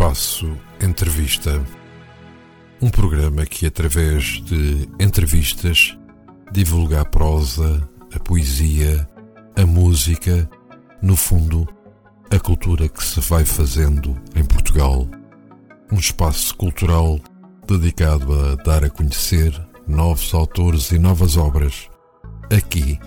[0.00, 1.62] Espaço Entrevista.
[2.80, 5.94] Um programa que, através de entrevistas,
[6.50, 9.06] divulga a prosa, a poesia,
[9.54, 10.48] a música,
[11.02, 11.68] no fundo,
[12.30, 15.06] a cultura que se vai fazendo em Portugal.
[15.92, 17.20] Um espaço cultural
[17.68, 19.52] dedicado a dar a conhecer
[19.86, 21.90] novos autores e novas obras,
[22.50, 22.98] aqui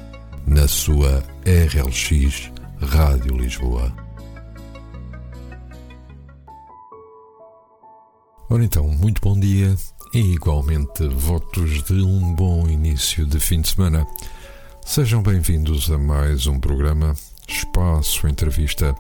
[0.46, 4.03] na sua RLX Rádio Lisboa.
[8.54, 9.76] Ora então, muito bom dia
[10.14, 14.06] e igualmente votos de um bom início de fim de semana.
[14.86, 17.16] Sejam bem-vindos a mais um programa
[17.48, 18.96] Espaço Entrevista,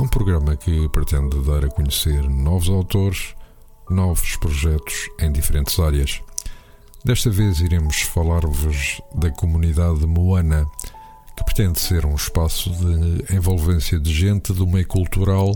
[0.00, 3.34] um programa que pretende dar a conhecer novos autores,
[3.90, 6.22] novos projetos em diferentes áreas.
[7.04, 10.66] Desta vez iremos falar-vos da comunidade Moana,
[11.36, 15.52] que pretende ser um espaço de envolvência de gente do meio cultural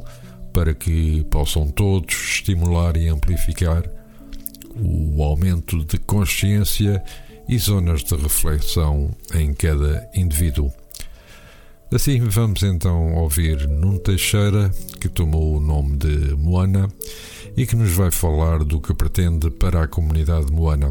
[0.57, 3.83] para que possam todos estimular e amplificar
[4.75, 7.05] o aumento de consciência
[7.47, 10.73] e zonas de reflexão em cada indivíduo.
[11.93, 16.89] Assim, vamos então ouvir Nuno Teixeira, que tomou o nome de Moana
[17.55, 20.91] e que nos vai falar do que pretende para a comunidade Moana.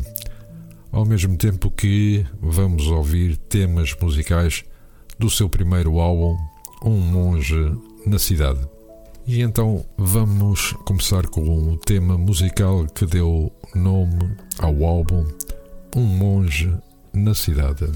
[0.91, 4.63] Ao mesmo tempo que vamos ouvir temas musicais
[5.17, 6.37] do seu primeiro álbum,
[6.83, 8.74] Um Monge na Cidade.
[9.27, 15.25] E então vamos começar com o tema musical que deu nome ao álbum
[15.95, 16.71] Um Monge
[17.11, 17.91] na Cidade.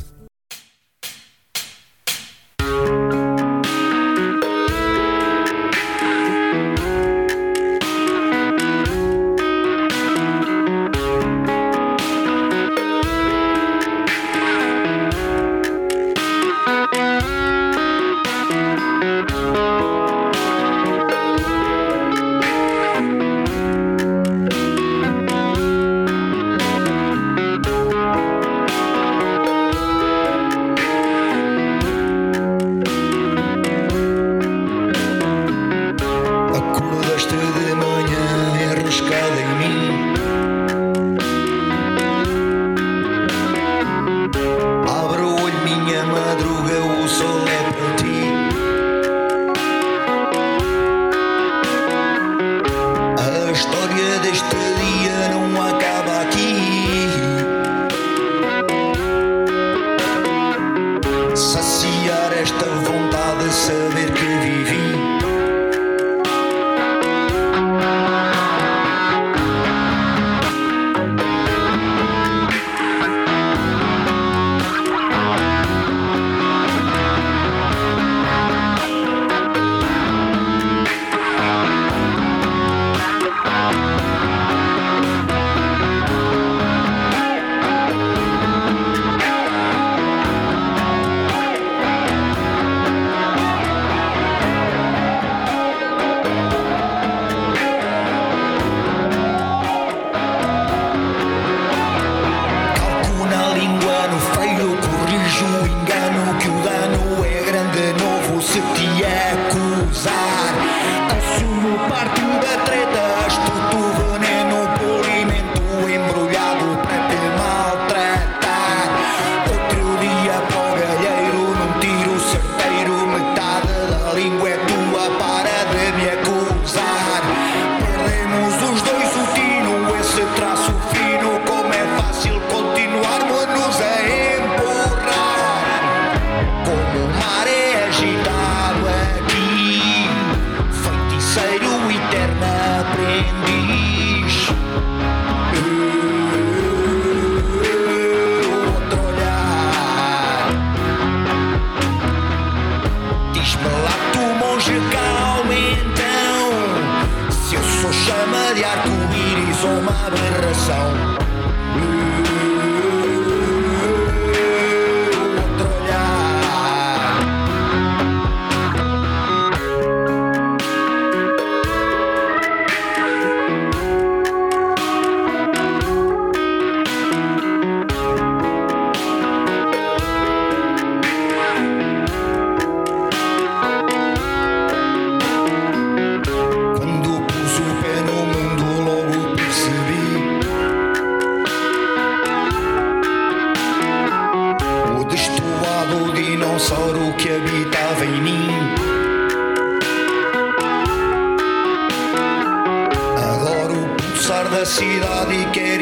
[204.80, 205.79] Da cidade e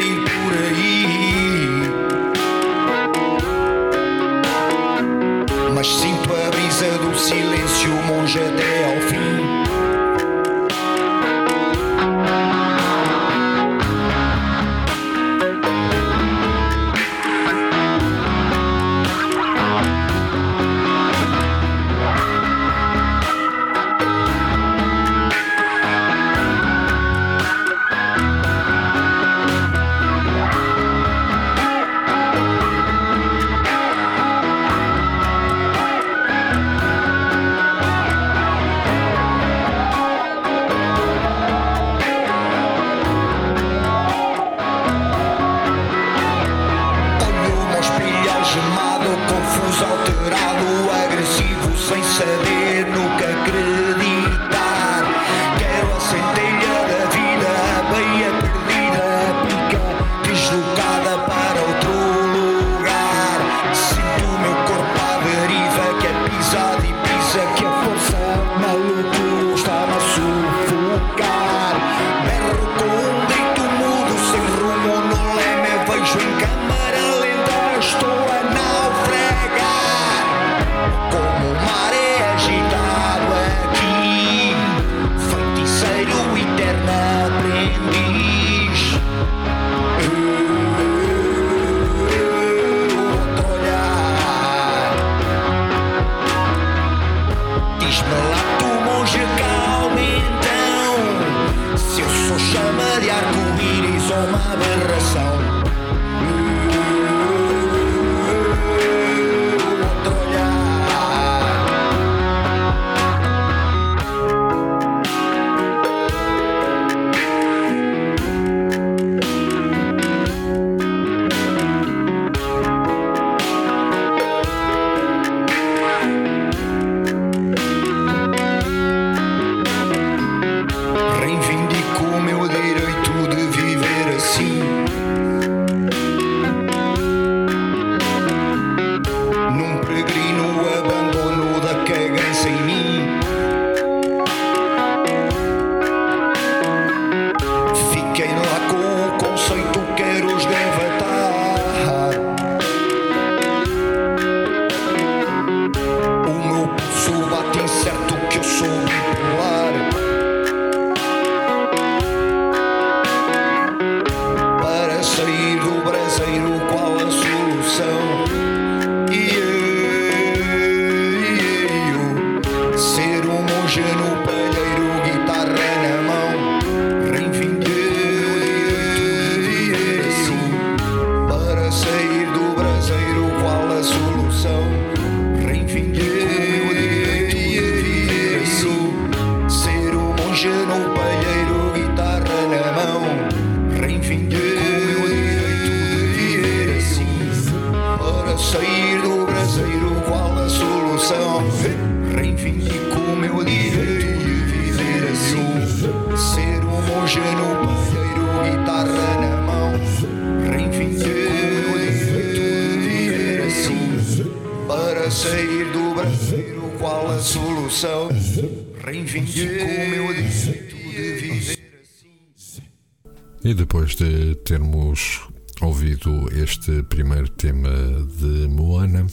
[223.88, 225.28] depois de termos
[225.62, 227.70] ouvido este primeiro tema
[228.18, 229.06] de Moana,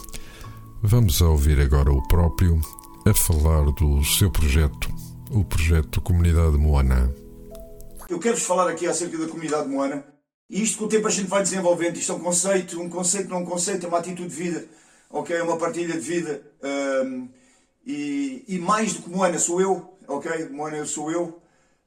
[0.82, 2.60] vamos ouvir agora o próprio
[3.06, 4.90] a falar do seu projeto,
[5.32, 7.14] o projeto Comunidade Moana.
[8.10, 10.06] Eu quero-vos falar aqui acerca da Comunidade Moana.
[10.50, 11.98] E isto com o tempo a gente vai desenvolvendo.
[11.98, 14.66] Isto é um conceito, um conceito não um conceito, é uma atitude de vida.
[15.10, 15.36] Ok?
[15.36, 16.42] É uma partilha de vida.
[17.06, 17.30] Um,
[17.86, 19.98] e, e mais do que Moana sou eu.
[20.08, 20.50] Ok?
[20.50, 21.45] Moana sou eu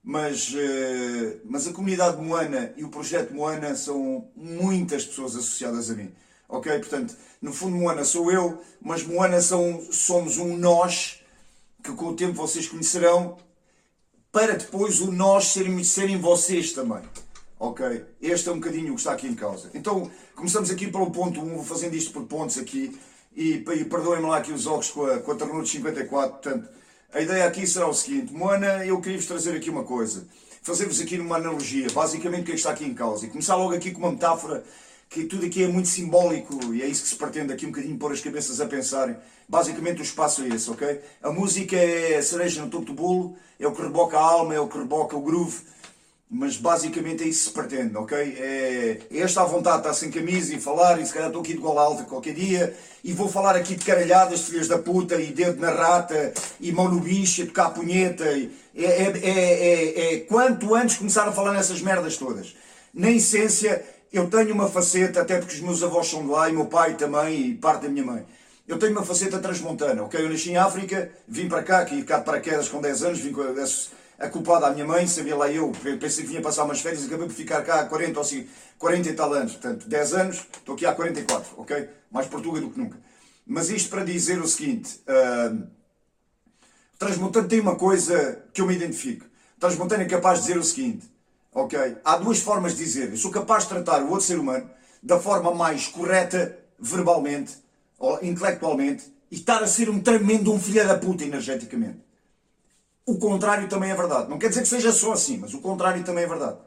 [0.08, 5.94] mas, uh, mas a comunidade moana e o projeto Moana são muitas pessoas associadas a
[5.94, 6.10] mim.
[6.48, 6.72] Ok?
[6.78, 11.22] Portanto, no fundo, Moana sou eu, mas Moana são, somos um nós
[11.84, 13.36] que com o tempo vocês conhecerão,
[14.32, 17.02] para depois o nós serem, serem vocês também.
[17.58, 18.06] Ok?
[18.22, 19.70] Este é um bocadinho o que está aqui em causa.
[19.74, 22.98] Então, começamos aqui pelo ponto 1, vou fazendo isto por pontos aqui,
[23.36, 26.78] e, e perdoem-me lá aqui os óculos com a, com a ternura de 54, portanto,
[27.12, 30.26] a ideia aqui será o seguinte, Moana, eu queria-vos trazer aqui uma coisa,
[30.62, 33.56] fazer-vos aqui uma analogia, basicamente o que é que está aqui em causa, e começar
[33.56, 34.62] logo aqui com uma metáfora
[35.08, 37.96] que tudo aqui é muito simbólico e é isso que se pretende aqui um bocadinho
[37.96, 39.16] pôr as cabeças a pensarem.
[39.48, 41.00] Basicamente o espaço é esse, ok?
[41.22, 44.54] A música é a cereja no topo do bolo, é o que reboca a alma,
[44.54, 45.62] é o que reboca o groove
[46.30, 48.18] mas basicamente é isso que se pretende, ok?
[48.18, 51.40] É, é esta a vontade de estar sem camisa e falar, e se calhar estou
[51.40, 55.16] aqui de gola alta qualquer dia, e vou falar aqui de caralhadas, filhas da puta,
[55.16, 59.12] e dedo na rata, e mão no bicho, e tocar a punheta, e, é, é,
[59.24, 62.54] é, é, quanto antes começar a falar nessas merdas todas.
[62.92, 63.82] Na essência,
[64.12, 66.94] eu tenho uma faceta, até porque os meus avós são de lá, e meu pai
[66.94, 68.26] também, e parte da minha mãe.
[68.66, 70.22] Eu tenho uma faceta transmontana, ok?
[70.22, 73.32] Eu nasci em África, vim para cá, aqui cá de paraquedas com 10 anos, vim
[73.32, 73.40] com
[74.18, 75.70] a culpada à minha mãe, sabia lá eu,
[76.00, 78.26] pensei que vinha passar umas férias e acabei por ficar cá há 40 ou
[78.78, 79.52] 40 e tal anos.
[79.52, 81.88] Portanto, 10 anos, estou aqui há 44, ok?
[82.10, 82.98] Mais português do que nunca.
[83.46, 85.66] Mas isto para dizer o seguinte: uh,
[86.98, 89.24] Transmontano tem uma coisa que eu me identifico.
[89.58, 91.08] Transmontano é capaz de dizer o seguinte:
[91.52, 91.96] ok?
[92.04, 93.10] Há duas formas de dizer.
[93.10, 94.68] Eu sou capaz de tratar o outro ser humano
[95.00, 97.56] da forma mais correta, verbalmente
[97.98, 102.07] ou intelectualmente, e estar a ser um tremendo um filho da puta energeticamente.
[103.08, 104.28] O contrário também é verdade.
[104.28, 106.58] Não quer dizer que seja só assim, mas o contrário também é verdade.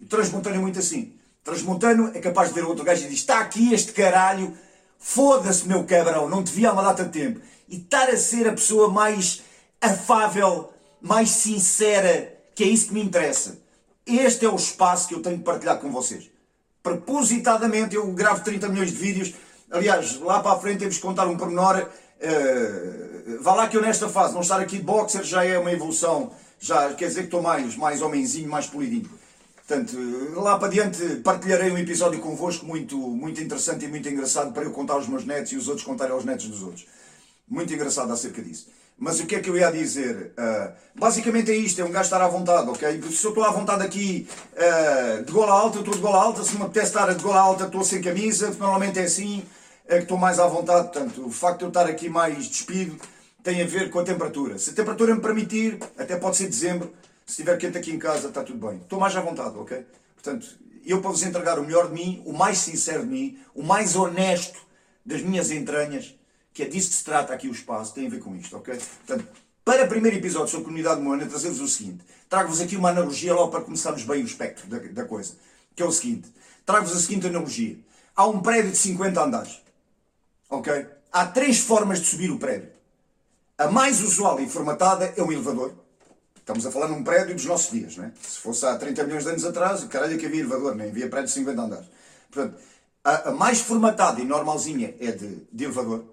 [0.00, 1.12] E o Transmontano é muito assim.
[1.42, 4.56] O Transmontano é capaz de ver outro gajo e diz: Está aqui este caralho,
[4.98, 7.42] foda-se, meu cabrão, não te vi há uma data de tempo.
[7.68, 9.42] E estar a ser a pessoa mais
[9.78, 13.58] afável, mais sincera, que é isso que me interessa.
[14.06, 16.30] Este é o espaço que eu tenho de partilhar com vocês.
[16.82, 19.34] Propositadamente, eu gravo 30 milhões de vídeos.
[19.70, 21.90] Aliás, lá para a frente temos que contar um pormenor.
[22.22, 25.72] Uh, vá lá que eu nesta fase, não estar aqui de boxer já é uma
[25.72, 26.32] evolução.
[26.58, 29.08] Já quer dizer que estou mais, mais homenzinho, mais polidinho.
[29.66, 29.96] Portanto,
[30.34, 34.72] lá para diante partilharei um episódio convosco muito, muito interessante e muito engraçado para eu
[34.72, 36.86] contar aos meus netos e os outros contarem aos netos dos outros.
[37.48, 38.68] Muito engraçado acerca disso.
[38.98, 40.34] Mas o que é que eu ia dizer?
[40.36, 43.00] Uh, basicamente é isto, é um gajo estar à vontade, ok?
[43.10, 46.42] Se eu estou à vontade aqui uh, de gola alta, eu estou de gola alta,
[46.42, 49.42] se me apetece estar de gola alta, estou sem camisa, normalmente é assim,
[49.86, 50.88] é que estou mais à vontade.
[50.88, 52.96] Portanto, o facto de eu estar aqui mais despido
[53.42, 54.58] tem a ver com a temperatura.
[54.58, 56.92] Se a temperatura me permitir, até pode ser dezembro,
[57.24, 58.78] se estiver quente aqui em casa, está tudo bem.
[58.78, 59.86] Estou mais à vontade, ok?
[60.14, 60.46] Portanto,
[60.84, 63.96] eu para vos entregar o melhor de mim, o mais sincero de mim, o mais
[63.96, 64.58] honesto
[65.04, 66.14] das minhas entranhas,
[66.52, 68.78] que é disso que se trata aqui o espaço, tem a ver com isto, ok?
[69.06, 69.26] Portanto,
[69.64, 73.50] para o primeiro episódio sobre comunidade moana, trazer-vos o seguinte: trago-vos aqui uma analogia logo
[73.50, 75.34] para começarmos bem o espectro da, da coisa,
[75.74, 76.28] que é o seguinte:
[76.66, 77.78] trago-vos a seguinte analogia.
[78.16, 79.62] Há um prédio de 50 andares,
[80.50, 80.86] ok?
[81.12, 82.70] Há três formas de subir o prédio.
[83.56, 85.72] A mais usual e formatada é um elevador.
[86.36, 88.12] Estamos a falar num prédio dos nossos dias, não é?
[88.20, 91.28] Se fosse há 30 milhões de anos atrás, caralho que havia elevador, nem havia prédio
[91.28, 91.86] de 50 andares.
[92.30, 92.58] Portanto,
[93.04, 96.04] a, a mais formatada e normalzinha é de, de elevador.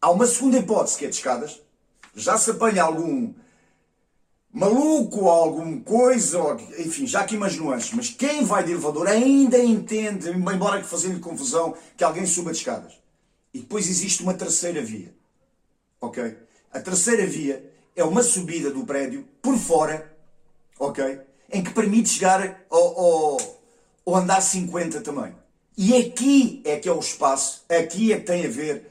[0.00, 1.60] Há uma segunda hipótese que é de escadas.
[2.14, 3.32] Já se apanha algum
[4.52, 9.06] maluco ou alguma coisa, ou, enfim, já aqui umas nuances, mas quem vai de elevador
[9.06, 12.99] ainda entende, embora que fazendo confusão, que alguém suba de escadas.
[13.52, 15.12] E depois existe uma terceira via.
[16.00, 16.36] Ok?
[16.72, 20.16] A terceira via é uma subida do prédio por fora,
[20.78, 21.20] ok?
[21.52, 23.60] Em que permite chegar ao, ao,
[24.06, 25.34] ao andar 50 também.
[25.76, 28.90] E aqui é que é o espaço, aqui é que tem a ver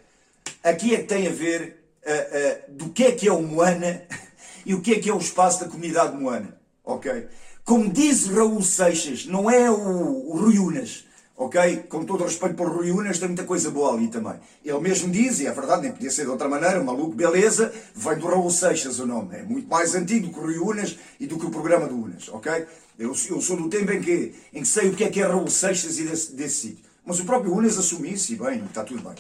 [0.63, 4.04] aqui é que tem a ver uh, uh, do que é que é o Moana
[4.66, 6.58] e o que é que é o espaço da comunidade Moana.
[6.84, 7.28] Ok?
[7.63, 11.06] Como diz Raul Seixas, não é o, o Rui Unas,
[11.39, 11.86] ok?
[11.88, 14.36] Com todo o respeito por Rui Unas, tem muita coisa boa ali também.
[14.63, 17.74] Ele mesmo diz, e é verdade, nem podia ser de outra maneira, o maluco beleza,
[17.96, 19.38] vem do Raul Seixas o nome.
[19.38, 21.96] É muito mais antigo do que o Rui Unas e do que o programa do
[21.96, 22.65] Unas, ok?
[23.00, 25.25] Eu, eu sou do tempo em que, em que sei o que é que é
[25.25, 26.86] Raul Seixas e desse, desse sítio.
[27.05, 29.13] Mas o próprio Unas assume isso e bem, está tudo bem.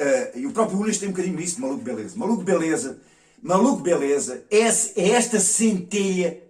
[0.00, 2.16] Uh, e o próprio Unas tem um bocadinho isso de maluco beleza.
[2.16, 3.00] Maluco beleza,
[3.42, 6.40] maluco beleza é, é esta centelha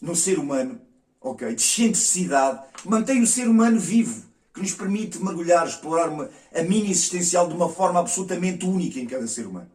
[0.00, 0.80] no ser humano,
[1.24, 1.54] ok?
[1.54, 6.90] De excentricidade, mantém o ser humano vivo, que nos permite mergulhar, explorar uma, a mini
[6.90, 9.70] existencial de uma forma absolutamente única em cada ser humano,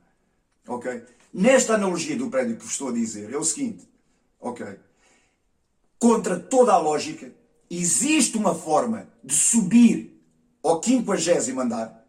[0.67, 1.03] ok?
[1.33, 3.85] Nesta analogia do prédio que vos estou a dizer, é o seguinte,
[4.39, 4.77] ok?
[5.97, 7.29] Contra toda a lógica,
[7.69, 10.17] existe uma forma de subir
[10.63, 12.05] ao 50 andar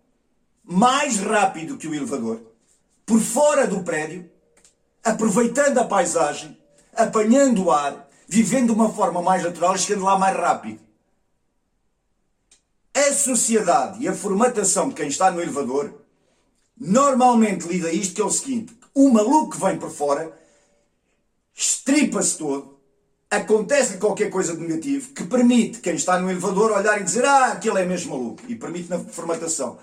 [0.62, 2.40] mais rápido que o elevador,
[3.04, 4.30] por fora do prédio,
[5.02, 6.56] aproveitando a paisagem,
[6.94, 10.78] apanhando o ar, vivendo de uma forma mais natural e chegando lá mais rápido.
[12.94, 15.92] A sociedade e a formatação de quem está no elevador
[16.78, 20.32] normalmente lida isto que é o seguinte: o maluco que vem por fora
[21.52, 22.78] estripa-se todo,
[23.28, 27.46] acontece qualquer coisa de negativo que permite quem está no elevador olhar e dizer ah,
[27.46, 29.76] aquele é mesmo maluco e permite na formatação.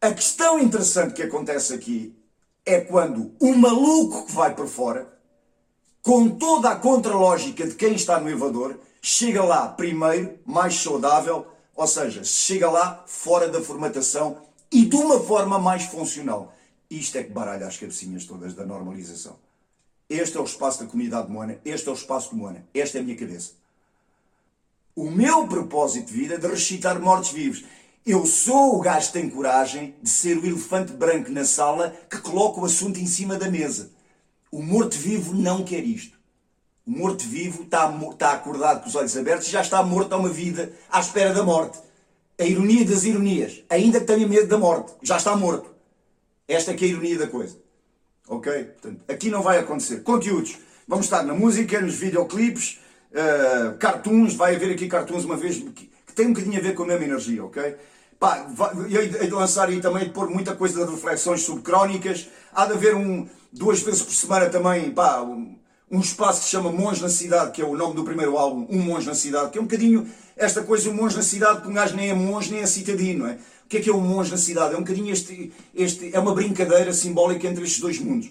[0.00, 2.12] A questão interessante que acontece aqui
[2.66, 5.11] é quando o maluco que vai por fora,
[6.02, 11.86] com toda a contralógica de quem está no elevador, chega lá primeiro, mais saudável, ou
[11.86, 14.38] seja, chega lá fora da formatação
[14.70, 16.52] e de uma forma mais funcional.
[16.90, 19.36] Isto é que baralha as cabecinhas todas da normalização.
[20.08, 23.00] Este é o espaço da comunidade moana, este é o espaço de Moana, esta é
[23.00, 23.52] a minha cabeça.
[24.94, 27.64] o meu propósito de vida é de ressuscitar mortos-vivos.
[28.04, 32.18] Eu sou o gajo que tem coragem de ser o elefante branco na sala que
[32.18, 33.90] coloca o assunto em cima da mesa.
[34.52, 36.18] O morto-vivo não quer isto.
[36.86, 40.28] O morto-vivo está, está acordado com os olhos abertos e já está morto há uma
[40.28, 41.78] vida à espera da morte.
[42.38, 43.64] A ironia das ironias.
[43.70, 44.92] Ainda que tenha medo da morte.
[45.02, 45.70] Já está morto.
[46.46, 47.56] Esta é que é a ironia da coisa.
[48.28, 48.52] Ok?
[48.64, 50.02] Portanto, aqui não vai acontecer.
[50.02, 50.58] Conteúdos.
[50.86, 52.78] Vamos estar na música, nos videoclipes,
[53.12, 54.34] uh, cartoons.
[54.34, 56.86] Vai haver aqui cartoons uma vez que, que tem um bocadinho a ver com a
[56.86, 57.74] mesma energia, ok?
[58.22, 58.46] Pá,
[59.32, 62.28] lançar aí também, de pôr muita coisa de reflexões sobre crónicas.
[62.54, 65.56] Há de haver um, duas vezes por semana também, pá, um,
[65.90, 68.64] um espaço que se chama Monge na Cidade, que é o nome do primeiro álbum,
[68.70, 71.68] Um Monge na Cidade, que é um bocadinho esta coisa, o monge na cidade, que
[71.68, 73.38] um gajo nem é monge nem é citadino, é?
[73.64, 74.74] O que é que é o monge na cidade?
[74.74, 78.30] É um bocadinho este, este, é uma brincadeira simbólica entre estes dois mundos,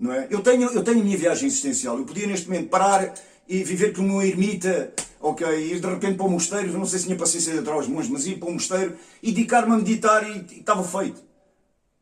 [0.00, 0.28] não é?
[0.30, 3.12] Eu tenho, eu tenho a minha viagem existencial, eu podia neste momento parar
[3.48, 7.06] e viver como uma ermita, ok, ir de repente para o mosteiro, não sei se
[7.06, 10.28] tinha paciência de entrar aos monges, mas ir para o mosteiro e dedicar-me a meditar
[10.28, 11.22] e, e estava feito.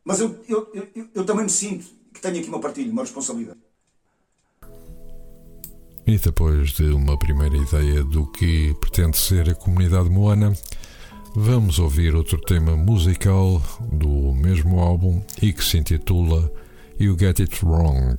[0.03, 3.59] Mas eu, eu, eu, eu também me sinto que tenho aqui uma partilha, uma responsabilidade.
[6.07, 10.53] E depois de uma primeira ideia do que pretende ser a comunidade moana,
[11.35, 13.59] vamos ouvir outro tema musical
[13.91, 16.51] do mesmo álbum e que se intitula
[16.99, 18.15] You Get It Wrong.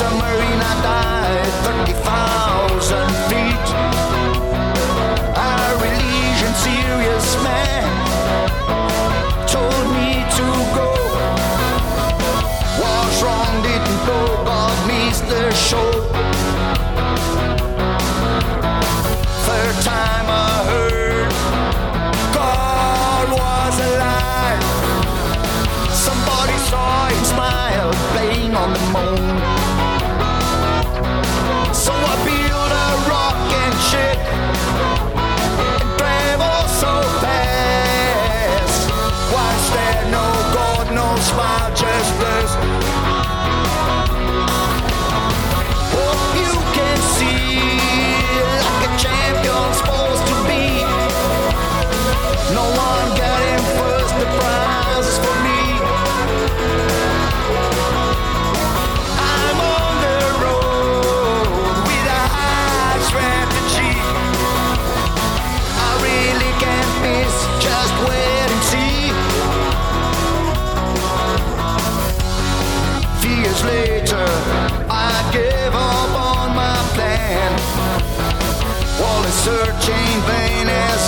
[0.00, 2.39] submarine I died 35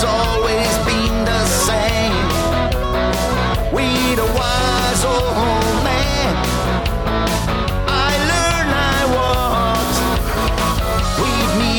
[0.03, 2.27] it's always been the same.
[3.73, 6.35] We the wise old man.
[7.87, 9.95] I learned I was.
[11.21, 11.77] We me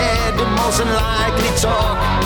[0.00, 2.23] had the most unlikely talk.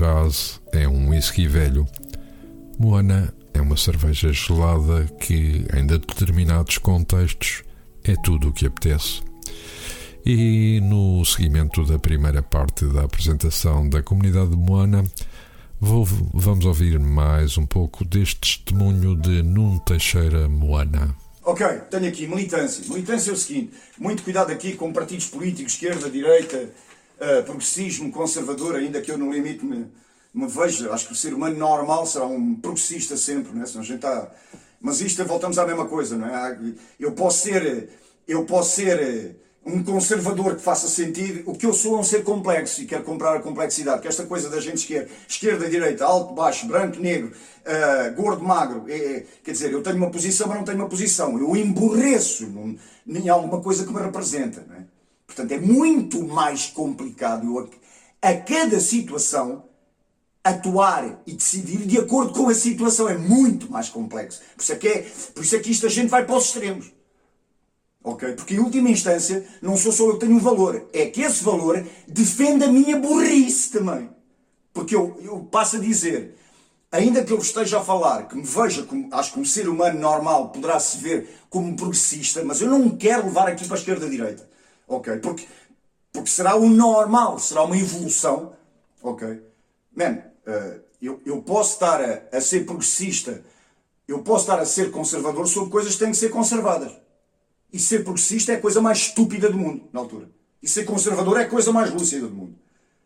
[0.00, 1.86] Jazz é um whisky velho.
[2.78, 7.62] Moana é uma cerveja gelada que, em determinados contextos,
[8.02, 9.20] é tudo o que apetece.
[10.24, 15.04] E no seguimento da primeira parte da apresentação da comunidade de Moana,
[15.78, 21.14] vou- vamos ouvir mais um pouco deste testemunho de Nuno Teixeira Moana.
[21.44, 22.82] Ok, tenho aqui militância.
[22.88, 26.70] Militância é o seguinte: muito cuidado aqui com partidos políticos, esquerda, direita,
[27.20, 29.86] eh, progressismo, conservador, ainda que eu no limite me,
[30.32, 30.90] me veja.
[30.92, 33.66] Acho que o ser humano normal será um progressista sempre, não é?
[33.66, 34.30] Senão a gente está.
[34.80, 36.58] Mas isto voltamos à mesma coisa, não é?
[36.98, 37.90] Eu posso ser,
[38.26, 39.34] eu posso ser eh,
[39.66, 41.42] um conservador que faça sentido.
[41.50, 44.00] O que eu sou é um ser complexo e quero comprar a complexidade.
[44.00, 47.32] Que esta coisa da gente esquerda, esquerda, direita, alto, baixo, branco, negro,
[47.66, 48.84] ah, gordo, magro.
[48.88, 51.38] É, é- quer dizer, eu tenho uma posição, mas não tenho uma posição.
[51.38, 52.48] Eu emborreço
[53.06, 54.64] em alguma coisa que me representa.
[55.30, 57.70] Portanto, é muito mais complicado
[58.20, 59.62] a, cada situação
[60.42, 63.08] atuar e decidir de acordo com a situação.
[63.08, 64.40] É muito mais complexo.
[64.56, 66.46] Por isso é que, é, por isso é que isto a gente vai para os
[66.46, 66.92] extremos.
[68.02, 68.32] Ok?
[68.32, 71.44] Porque em última instância, não sou só eu que tenho um valor, é que esse
[71.44, 74.10] valor defende a minha burrice também.
[74.72, 76.34] Porque eu, eu passo a dizer,
[76.90, 80.00] ainda que eu esteja a falar, que me veja como, acho que um ser humano
[80.00, 84.49] normal poderá se ver como progressista, mas eu não quero levar aqui para a esquerda-direita.
[84.90, 85.18] Ok?
[85.18, 85.46] Porque,
[86.12, 88.52] porque será o normal, será uma evolução.
[89.00, 89.40] Ok?
[89.96, 93.44] Man, eh, eu, eu posso estar a, a ser progressista,
[94.08, 96.92] eu posso estar a ser conservador sobre coisas que têm que ser conservadas.
[97.72, 100.28] E ser progressista é a coisa mais estúpida do mundo, na altura.
[100.60, 102.56] E ser conservador é a coisa mais lúcida do mundo.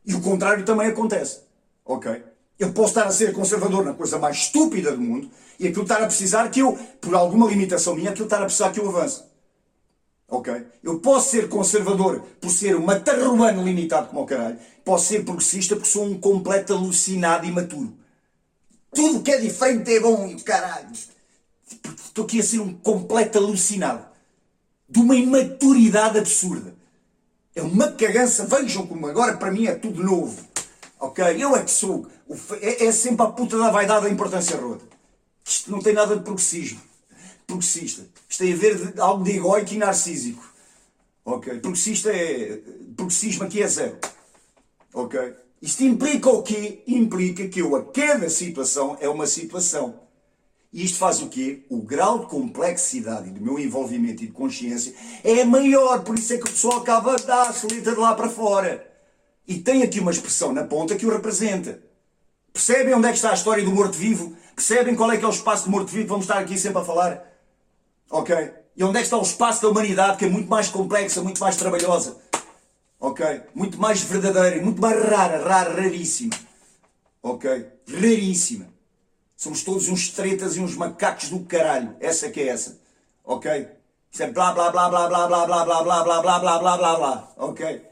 [0.07, 1.43] E o contrário também acontece.
[1.85, 2.25] Ok?
[2.59, 6.03] Eu posso estar a ser conservador na coisa mais estúpida do mundo e aquilo estar
[6.03, 9.34] a precisar que eu, por alguma limitação minha, aquilo estar a precisar que eu avance.
[10.35, 10.67] Ok?
[10.83, 14.59] Eu posso ser conservador por ser um matarruano limitado como o caralho.
[14.85, 17.95] Posso ser progressista porque sou um completo alucinado e imaturo.
[18.93, 20.89] Tudo que é diferente é bom e o caralho.
[22.05, 24.05] Estou aqui a ser um completo alucinado
[24.89, 26.75] de uma imaturidade absurda.
[27.55, 28.45] É uma cagança.
[28.45, 30.37] Vejam como agora para mim é tudo novo.
[30.99, 31.25] Ok?
[31.39, 32.09] Eu é que sou.
[32.61, 34.83] É, é sempre a puta da vaidade da importância roda.
[35.45, 36.81] Isto não tem nada de progressismo.
[37.47, 38.07] Progressista.
[38.29, 40.45] Isto tem a ver de algo de egoico e narcísico.
[41.25, 41.61] Ok?
[41.61, 42.61] Progressista é.
[42.97, 43.99] Progressismo aqui é zero.
[44.93, 45.35] Ok?
[45.61, 46.83] Isto implica o quê?
[46.87, 50.01] Implica que eu, a cada situação, é uma situação.
[50.73, 51.65] E isto faz o quê?
[51.71, 56.37] O grau de complexidade do meu envolvimento e de consciência é maior, por isso é
[56.37, 58.85] que o pessoal acaba a dar a solita de lá para fora.
[59.47, 61.81] E tem aqui uma expressão na ponta que o representa.
[62.53, 64.37] Percebem onde é que está a história do morto-vivo?
[64.55, 66.09] Percebem qual é que é o espaço do morto-vivo?
[66.09, 67.34] Vamos estar aqui sempre a falar.
[68.11, 68.53] Ok?
[68.77, 71.41] E onde é que está o espaço da humanidade, que é muito mais complexa, muito
[71.41, 72.17] mais trabalhosa?
[72.99, 73.43] Ok?
[73.55, 76.35] Muito mais verdadeira, muito mais rara, rara, raríssima.
[77.23, 77.67] Ok?
[77.89, 78.67] Raríssima.
[79.37, 81.95] Somos todos uns tretas e uns macacos do caralho.
[82.01, 82.79] Essa que é essa.
[83.25, 83.69] Ok?
[84.11, 86.77] Isto é blá blá blá blá blá blá blá blá blá blá blá blá blá
[86.77, 87.33] blá blá.
[87.37, 87.83] Ok?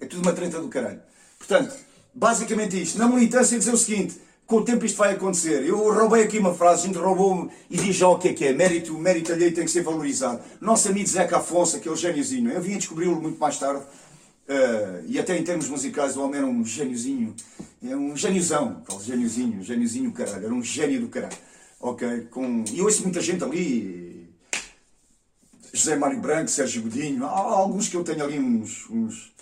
[0.00, 1.02] É tudo uma treta do caralho.
[1.38, 1.74] Portanto,
[2.14, 2.98] basicamente isto.
[2.98, 4.20] Na militância dizer o seguinte.
[4.50, 5.64] Com o tempo isto vai acontecer.
[5.64, 8.44] Eu roubei aqui uma frase, a gente roubou e diz já o que é que
[8.46, 8.52] é.
[8.52, 10.42] Mérito, mérito alheio tem que ser valorizado.
[10.60, 13.80] Nosso amigo Zeca Afonso, aquele gêniozinho, eu vim a descobri-lo muito mais tarde.
[14.48, 17.32] Uh, e até em termos musicais, o homem era um gêniozinho,
[17.80, 21.38] é um gêniozão, aquele gêniozinho, gêniozinho caralho, era um gênio do caralho.
[21.78, 22.26] Ok?
[22.32, 22.64] Com...
[22.72, 24.26] E ouço muita gente ali,
[25.72, 29.32] José Mário Branco, Sérgio Godinho, há alguns que eu tenho ali uns, uns,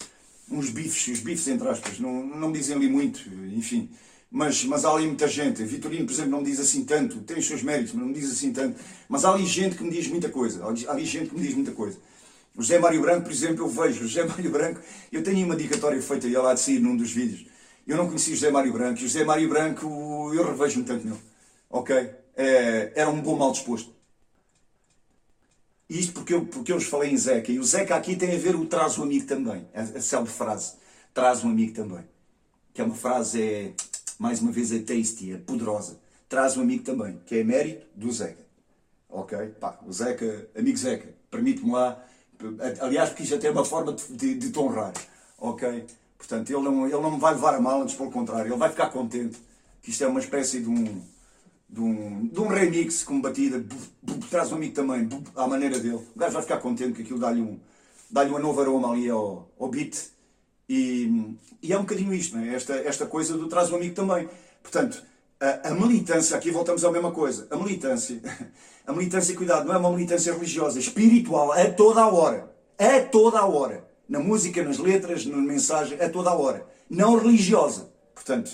[0.51, 3.21] uns bifes, os bifes entre aspas, não, não me dizem ali muito,
[3.57, 3.89] enfim.
[4.31, 5.65] Mas, mas há ali muita gente.
[5.65, 8.15] Vitorino, por exemplo, não me diz assim tanto, tem os seus méritos, mas não me
[8.15, 8.79] diz assim tanto.
[9.09, 10.65] Mas há ali gente que me diz muita coisa.
[10.65, 11.99] Há ali gente que me diz muita coisa.
[12.55, 14.81] O José Mário Branco, por exemplo, eu vejo o José Mário Branco,
[15.13, 17.47] eu tenho uma dicatória feita e lá de sair num dos vídeos.
[17.87, 19.87] Eu não conhecia o José Mário Branco, e o José Mário Branco,
[20.35, 21.21] eu revejo-me tanto nele.
[21.71, 21.97] Ok?
[22.37, 23.95] É, era um bom mal disposto.
[25.89, 27.51] Isto porque eu, porque eu vos falei em Zeca.
[27.51, 29.67] E o Zeca aqui tem a ver o traz o amigo também.
[29.75, 30.75] A, a célebre frase.
[31.15, 32.05] Traz um amigo também.
[32.75, 33.73] Que é uma frase, é,
[34.19, 35.99] mais uma vez, é tasty, é poderosa.
[36.29, 37.21] Traz um amigo também.
[37.25, 38.45] Que é mérito do Zeca.
[39.09, 39.39] Ok?
[39.61, 42.05] Pá, o Zeca, amigo Zeca, permite-me lá.
[42.81, 44.93] Aliás, porque isto até é uma forma de, de, de te honrar.
[45.39, 45.87] Ok?
[46.17, 48.51] Portanto, ele não, ele não me vai levar a mal, antes pelo contrário.
[48.51, 49.39] Ele vai ficar contente
[49.81, 51.03] que isto é uma espécie de um
[51.69, 53.63] de um, de um remix com batida,
[54.31, 55.97] traz um amigo também, à maneira dele.
[56.15, 57.61] O gajo vai ficar contente que aquilo dá-lhe um,
[58.11, 60.11] dá uma nova aroma ali ao, ao beat.
[60.69, 62.55] E, e, é um bocadinho isto, é?
[62.55, 64.29] esta, esta coisa do traz um amigo também.
[64.63, 65.03] Portanto,
[65.41, 68.21] a, a, militância, aqui voltamos à mesma coisa, a militância,
[68.87, 72.53] a militância, cuidado, não é uma militância religiosa, espiritual, a toda a hora.
[72.79, 73.85] A toda a hora.
[74.09, 76.67] Na música, nas letras, na mensagem, a toda a hora.
[76.89, 77.91] Não religiosa.
[78.15, 78.51] Portanto,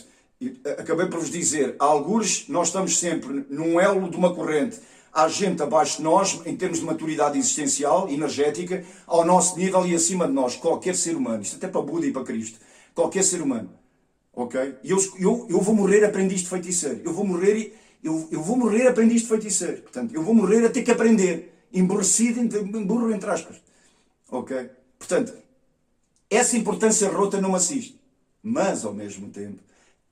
[0.78, 4.80] acabei por vos dizer, a algures nós estamos sempre num elo de uma corrente.
[5.14, 9.94] Há gente abaixo de nós, em termos de maturidade existencial, energética, ao nosso nível e
[9.94, 11.40] acima de nós, qualquer ser humano.
[11.40, 12.58] Isto até para Buda e para Cristo.
[12.92, 13.70] Qualquer ser humano.
[14.32, 14.74] Ok?
[14.82, 17.00] E eu, eu, eu vou morrer aprendiz de feiticeiro.
[17.04, 19.82] Eu vou morrer, eu, eu vou morrer aprendiz de feiticeiro.
[19.82, 21.54] Portanto, eu vou morrer a ter que aprender.
[21.72, 22.40] Emborrecido,
[22.84, 23.62] burro entre aspas.
[24.28, 24.68] Ok?
[24.98, 25.32] Portanto,
[26.28, 28.00] essa importância rota não assiste.
[28.42, 29.62] Mas, ao mesmo tempo,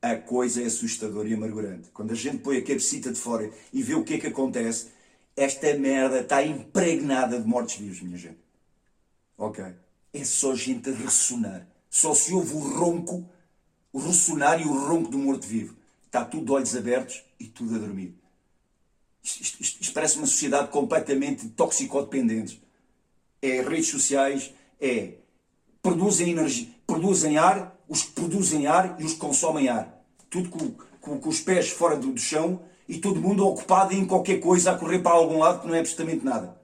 [0.02, 1.88] a coisa é assustadora e amargurante.
[1.94, 4.88] Quando a gente põe a cabecita de fora e vê o que é que acontece,
[5.36, 8.38] esta merda está impregnada de mortos-vivos, minha gente.
[9.38, 9.64] Ok?
[10.12, 11.66] É só gente a ressonar.
[11.88, 13.24] Só se ouve o ronco,
[13.92, 15.76] o ressonar e o ronco do morto-vivo.
[16.04, 18.14] Está tudo de olhos abertos e tudo a dormir.
[19.22, 22.60] Isto, isto, isto parece uma sociedade completamente toxicodependente.
[23.40, 25.14] É redes sociais, é
[25.80, 30.02] produzem energia, produzem ar, os produzem ar e os consomem ar.
[30.30, 34.06] Tudo com, com, com os pés fora do, do, chão e todo mundo ocupado em
[34.06, 36.58] qualquer coisa a correr para algum lado que não é absolutamente nada.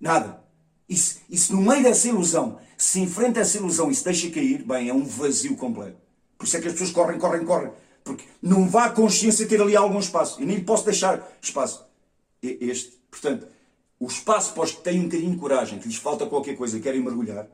[0.00, 0.42] Nada.
[0.88, 4.30] E se, e se no meio dessa ilusão se enfrenta essa ilusão e se deixa
[4.30, 5.98] cair, bem, é um vazio completo.
[6.38, 7.70] Por isso é que as pessoas correm, correm, correm.
[8.02, 10.40] Porque não vá a consciência ter ali algum espaço.
[10.40, 11.84] E nem lhe posso deixar espaço.
[12.42, 13.46] Este, portanto,
[14.00, 16.78] o espaço para os que têm um bocadinho de coragem, que lhes falta qualquer coisa
[16.78, 17.46] e querem mergulhar,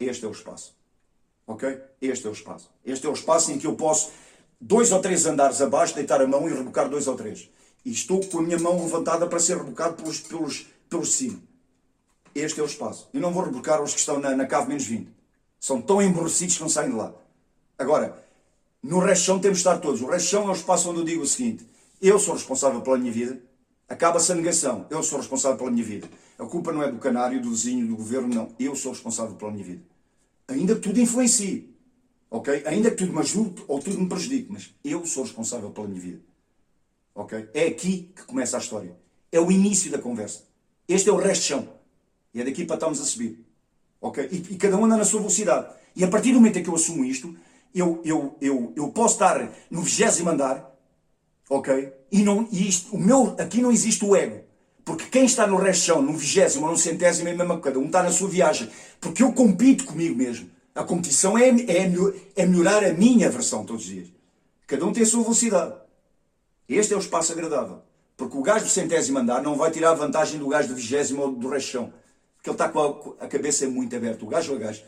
[0.00, 0.77] este é o espaço.
[1.48, 1.80] Ok?
[2.02, 2.70] Este é o espaço.
[2.84, 4.10] Este é o espaço em que eu posso,
[4.60, 7.50] dois ou três andares abaixo, deitar a mão e rebocar dois ou três.
[7.86, 11.38] E estou com a minha mão levantada para ser rebocado pelos, pelos, pelos de cima.
[12.34, 13.08] Este é o espaço.
[13.14, 15.08] Eu não vou rebocar os que estão na, na cave menos 20.
[15.58, 17.14] São tão emborrecidos que não saem de lá.
[17.78, 18.22] Agora,
[18.82, 20.02] no resto chão temos de estar todos.
[20.02, 21.66] O resto chão é o espaço onde eu digo o seguinte:
[22.00, 23.40] eu sou responsável pela minha vida.
[23.88, 24.86] Acaba-se a negação.
[24.90, 26.08] Eu sou responsável pela minha vida.
[26.38, 28.54] A culpa não é do canário, do vizinho, do governo, não.
[28.58, 29.82] Eu sou responsável pela minha vida.
[30.48, 31.74] Ainda que tudo influencie.
[32.30, 32.62] Ok?
[32.66, 34.50] Ainda que tudo me ajude ou tudo me prejudique.
[34.50, 36.20] Mas eu sou responsável pela minha vida.
[37.14, 37.48] Ok?
[37.54, 38.96] É aqui que começa a história.
[39.30, 40.44] É o início da conversa.
[40.88, 41.68] Este é o resto de chão.
[42.34, 43.44] E é daqui para estarmos a subir.
[44.00, 44.28] Ok?
[44.30, 45.74] E, e cada um anda na sua velocidade.
[45.94, 47.36] E a partir do momento em que eu assumo isto,
[47.74, 50.74] eu, eu, eu, eu posso estar no vigésimo andar,
[51.48, 51.92] ok?
[52.10, 54.44] E, não, e isto, o meu, aqui não existe o ego.
[54.88, 57.84] Porque quem está no resto chão, no vigésimo ou no centésimo, é mesmo cada um
[57.84, 58.70] está na sua viagem.
[58.98, 60.48] Porque eu compito comigo mesmo.
[60.74, 61.92] A competição é, é,
[62.34, 64.08] é melhorar a minha versão todos os dias.
[64.66, 65.74] Cada um tem a sua velocidade.
[66.66, 67.82] Este é o espaço agradável.
[68.16, 71.20] Porque o gajo do centésimo andar não vai tirar a vantagem do gajo do vigésimo
[71.20, 71.92] ou do resto chão.
[72.36, 74.24] Porque ele está com a, a cabeça muito aberta.
[74.24, 74.82] O gajo ou a gajo,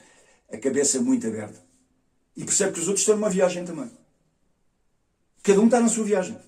[0.51, 1.63] a cabeça muito aberta.
[2.35, 3.91] E percebe que os outros estão numa viagem também.
[5.43, 6.39] Cada um está na sua viagem.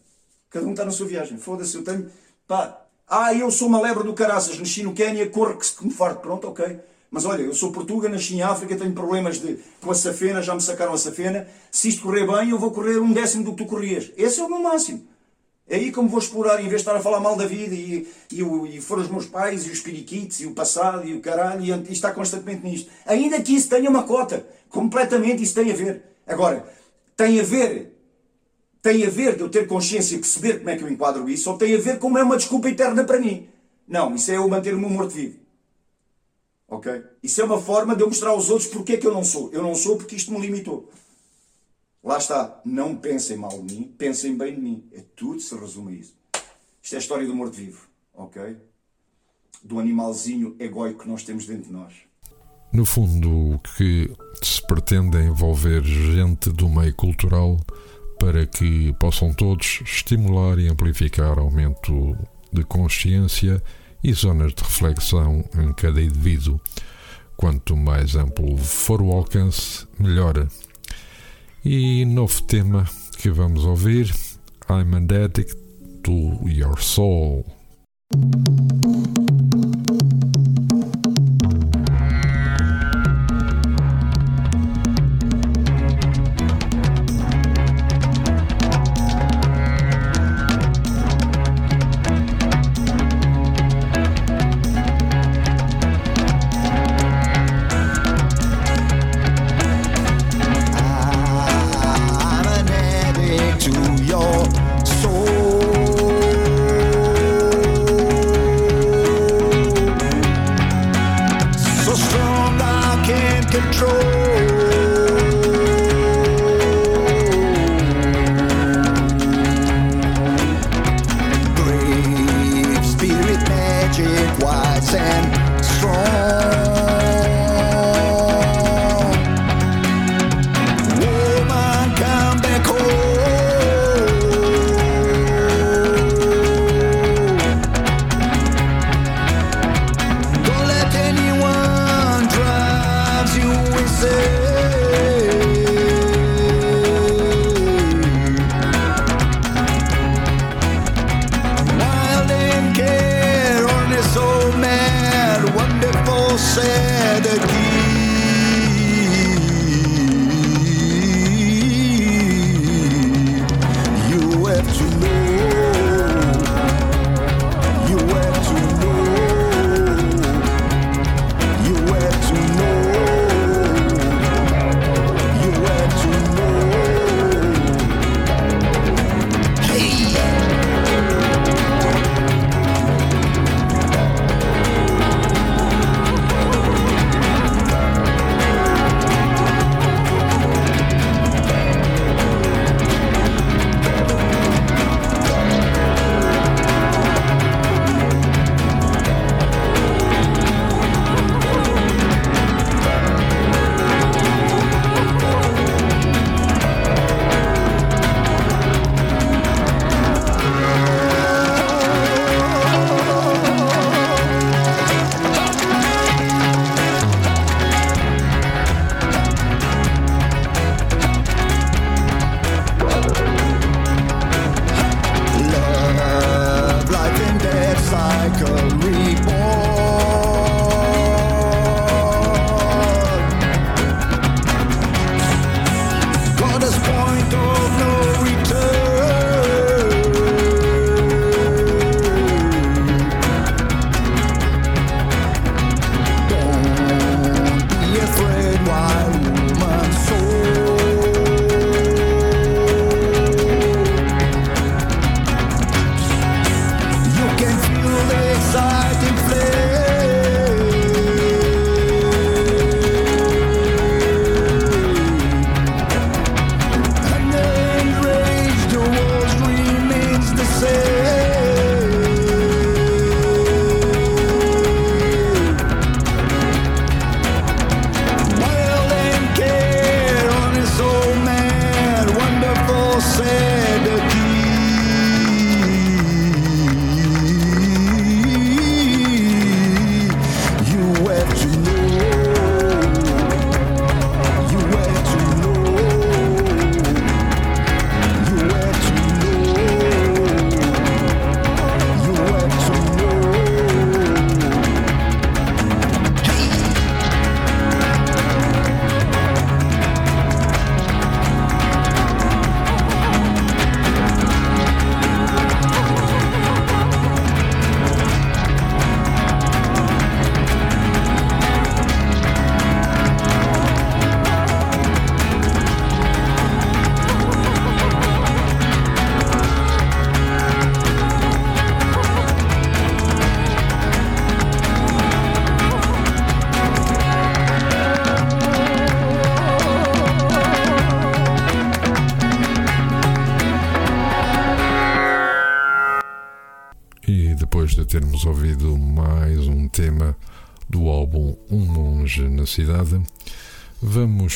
[0.49, 1.37] Cada um está na sua viagem.
[1.37, 2.11] Foda-se, eu tenho.
[2.47, 2.82] Pá,
[3.15, 6.23] ah, eu sou uma lebre do caraças, nasci no Quénia, corro que me farto.
[6.23, 6.81] Pronto, ok.
[7.11, 10.55] Mas olha, eu sou portuga, nasci em África, tenho problemas de, com a safena, já
[10.55, 11.47] me sacaram a safena.
[11.71, 14.11] Se isto correr bem, eu vou correr um décimo do que tu corrias.
[14.17, 15.07] Esse é o meu máximo.
[15.69, 18.09] É aí como vou explorar, em vez de estar a falar mal da vida e,
[18.31, 21.63] e, e foram os meus pais, e os periquitos, e o passado, e o caralho,
[21.63, 22.91] e, e está constantemente nisto.
[23.05, 24.47] Ainda que isso tenha uma cota.
[24.71, 26.03] Completamente isso tem a ver.
[26.27, 26.67] Agora,
[27.15, 27.93] tem a ver
[28.83, 31.49] tem a ver de eu ter consciência e perceber como é que eu enquadro isso,
[31.49, 33.49] ou tem a ver como é uma desculpa eterna para mim.
[33.87, 35.39] Não, isso é eu manter o meu morto-vivo.
[36.67, 37.05] Ok?
[37.23, 39.51] Isso é uma forma de eu mostrar aos outros porque é que eu não sou.
[39.53, 40.91] Eu não sou porque isto me limitou.
[42.03, 42.61] Lá está.
[42.65, 44.85] Não pensem mal de mim, pensem bem de mim.
[44.93, 46.15] É tudo se resume a isso.
[46.83, 47.87] Isto é a história do morto-vivo.
[48.15, 48.57] Ok?
[49.63, 51.95] Do animalzinho egóico que nós temos dentro de nós.
[52.73, 54.11] No fundo, o que
[54.43, 57.61] se pretende é envolver gente do meio cultural
[58.23, 62.17] para que possam todos estimular e amplificar aumento
[62.53, 63.61] de consciência
[64.03, 66.61] e zonas de reflexão em cada indivíduo.
[67.37, 70.47] Quanto mais amplo for o alcance, melhor.
[71.65, 74.15] E novo tema que vamos ouvir:
[74.71, 75.57] I'm an addict
[76.05, 77.45] to your soul.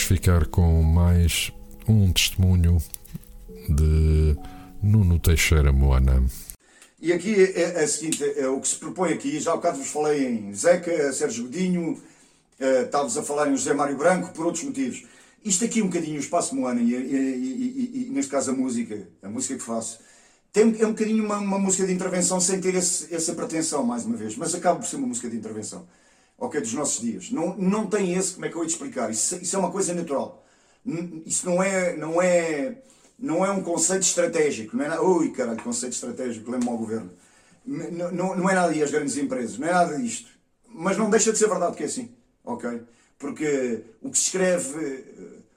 [0.07, 1.51] Ficar com mais
[1.89, 2.79] um testemunho
[3.69, 4.37] de
[4.81, 6.25] Nuno Teixeira Moana.
[7.03, 9.79] E aqui é, é a seguinte, é o que se propõe aqui, já há bocado
[9.79, 12.01] vos falei em Zeca, Sérgio Godinho,
[12.61, 15.05] eh, estávamos a falar em José Mário Branco, por outros motivos.
[15.45, 19.09] Isto aqui um bocadinho, o Espaço Moana, e, e, e, e, neste caso a música,
[19.21, 19.99] a música que faço,
[20.53, 24.05] tem, é um bocadinho uma, uma música de intervenção sem ter esse, essa pretensão, mais
[24.05, 25.85] uma vez, mas acaba por ser uma música de intervenção,
[26.39, 27.31] ok, dos nossos dias.
[27.31, 29.11] Não, não tem esse, como é que eu ia te explicar?
[29.11, 30.45] Isso, isso é uma coisa natural.
[31.25, 32.83] Isso não é, não é,
[33.19, 37.11] não é um conceito estratégico, não é nada, ui caralho, conceito estratégico, lembro-me ao governo.
[37.65, 40.31] Não, não, não é nada aí as grandes empresas, não é nada disto.
[40.69, 42.15] Mas não deixa de ser verdade que é assim,
[42.45, 42.83] ok?
[43.19, 45.05] Porque o que se escreve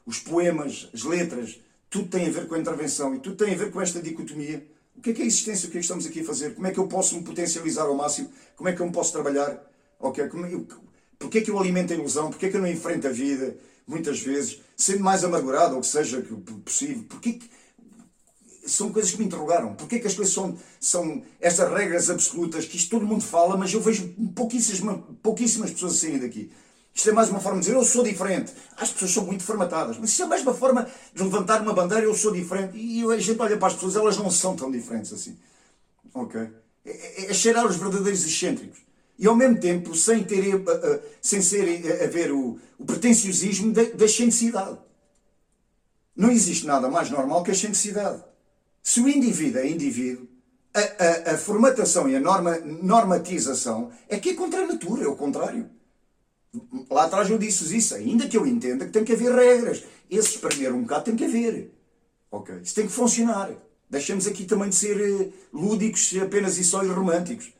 [0.05, 1.59] os poemas, as letras,
[1.89, 4.65] tudo tem a ver com a intervenção e tudo tem a ver com esta dicotomia.
[4.95, 5.67] O que é que é a existência?
[5.67, 6.55] O que é que estamos aqui a fazer?
[6.55, 8.29] Como é que eu posso me potencializar ao máximo?
[8.55, 9.68] Como é que eu me posso trabalhar?
[9.99, 10.27] Okay?
[10.27, 10.67] Como
[11.17, 12.29] porquê é que eu alimento a ilusão?
[12.29, 15.87] Porquê é que eu não enfrento a vida, muitas vezes, sendo mais amargurado, ou que
[15.87, 16.25] seja
[16.63, 17.03] possível?
[17.07, 17.49] Porquê que...
[18.65, 19.73] São coisas que me interrogaram.
[19.73, 23.57] Porquê é que as coisas são, são estas regras absolutas que isto todo mundo fala,
[23.57, 26.51] mas eu vejo pouquíssimas, pouquíssimas pessoas saírem daqui?
[26.93, 28.53] Isto é mais uma forma de dizer eu sou diferente.
[28.77, 32.03] As pessoas são muito formatadas, mas isso é mais uma forma de levantar uma bandeira
[32.03, 32.77] eu sou diferente.
[32.77, 35.37] E a gente olha para as pessoas, elas não são tão diferentes assim.
[36.13, 36.39] Ok?
[36.85, 38.79] É, é, é cheirar os verdadeiros excêntricos.
[39.19, 43.73] E ao mesmo tempo, sem, ter, uh, uh, sem ser uh, haver o, o pretenciosismo
[43.73, 44.79] da, da excentricidade.
[46.15, 48.23] Não existe nada mais normal que a excentricidade.
[48.81, 50.25] Se o indivíduo é indivíduo,
[50.73, 55.07] a, a, a formatação e a norma, normatização é que é contra a natura, é
[55.07, 55.69] o contrário.
[56.89, 59.83] Lá atrás eu disse isso, ainda que eu entenda que tem que haver regras.
[60.09, 61.71] Esse espremer um bocado tem que haver.
[62.31, 62.55] Ok?
[62.63, 63.51] Isso tem que funcionar.
[63.89, 67.51] Deixamos aqui também de ser eh, lúdicos apenas e só e românticos.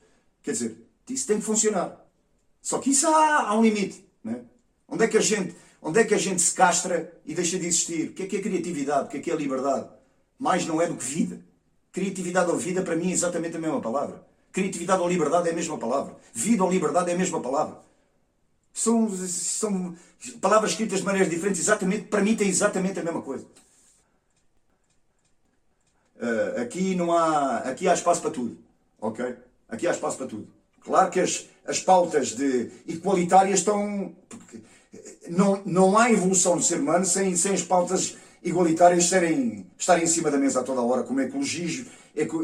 [0.42, 2.06] Quer dizer, isso tem que funcionar.
[2.62, 4.06] Só que isso há, há um limite.
[4.24, 4.42] Né?
[4.88, 7.66] Onde, é que a gente, onde é que a gente se castra e deixa de
[7.66, 8.10] existir?
[8.10, 9.08] O que é que é criatividade?
[9.08, 9.90] O que é que é liberdade?
[10.38, 11.42] Mais não é do que vida.
[11.92, 14.24] Criatividade ou vida para mim é exatamente a mesma palavra.
[14.52, 16.16] Criatividade ou liberdade é a mesma palavra.
[16.34, 17.80] Vida ou liberdade é a mesma palavra.
[18.74, 19.96] São, são
[20.40, 23.46] palavras escritas de maneiras diferentes, exatamente, para mim tem exatamente a mesma coisa.
[26.16, 28.58] Uh, aqui não há, aqui há espaço para tudo,
[29.00, 29.36] ok?
[29.68, 30.48] Aqui há espaço para tudo.
[30.90, 34.12] Claro que as, as pautas de igualitárias estão,
[35.28, 40.08] não, não há evolução do ser humano sem, sem as pautas igualitárias serem, estarem em
[40.08, 41.86] cima da mesa a toda a hora, como ecologismo,
[42.16, 42.44] eco,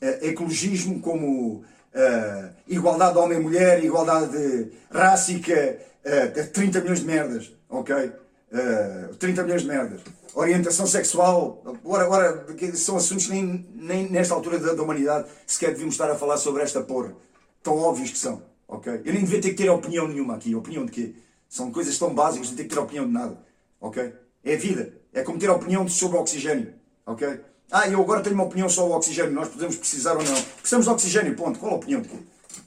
[0.00, 1.58] ecologismo como
[1.94, 7.94] uh, igualdade homem-mulher, igualdade rássica, uh, 30 milhões de merdas, ok?
[7.94, 8.12] Uh,
[8.54, 10.00] eh, 30 milhões de merdas.
[10.34, 15.94] Orientação sexual, ora, ora, são assuntos nem, nem nesta altura da, da humanidade sequer devíamos
[15.94, 17.14] estar a falar sobre esta porra.
[17.62, 19.02] Tão óbvios que são, ok?
[19.04, 20.54] Eu nem devia ter que ter opinião nenhuma aqui.
[20.54, 21.14] Opinião de quê?
[21.48, 23.38] São coisas tão básicas, não tenho que ter opinião de nada,
[23.80, 24.12] ok?
[24.42, 24.94] É vida.
[25.12, 26.74] É como ter opinião sobre o oxigênio,
[27.06, 27.40] ok?
[27.70, 30.42] Ah, eu agora tenho uma opinião sobre o oxigênio, nós podemos precisar ou não.
[30.60, 31.58] Precisamos de oxigênio, ponto.
[31.58, 32.16] Qual a opinião de quê?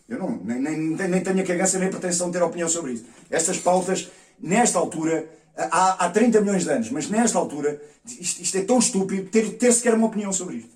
[0.07, 2.93] Eu não, nem, nem, nem tenho a cagância nem a pretensão de ter opinião sobre
[2.93, 3.05] isso.
[3.29, 8.57] Estas pautas, nesta altura, há, há 30 milhões de anos, mas nesta altura, isto, isto
[8.57, 10.69] é tão estúpido ter, ter sequer uma opinião sobre isto.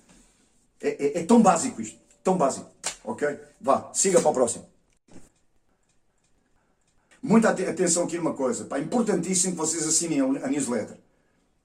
[0.80, 1.98] É, é, é tão básico isto.
[2.22, 2.70] Tão básico.
[3.04, 3.38] Ok?
[3.60, 4.66] Vá, siga para o próximo.
[7.22, 8.64] Muita atenção aqui numa coisa.
[8.64, 10.96] Pá, importantíssimo que vocês assinem a newsletter.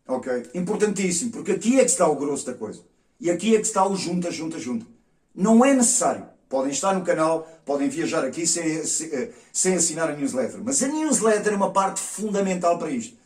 [0.08, 0.50] Ok?
[0.54, 2.82] Importantíssimo, porque aqui é que está o grosso da coisa.
[3.20, 4.86] E aqui é que está o junta, junta, junta.
[5.34, 6.28] Não é necessário.
[6.48, 10.62] Podem estar no canal, podem viajar aqui sem, sem, eh, sem assinar a newsletter.
[10.64, 13.18] Mas a newsletter é uma parte fundamental para isto.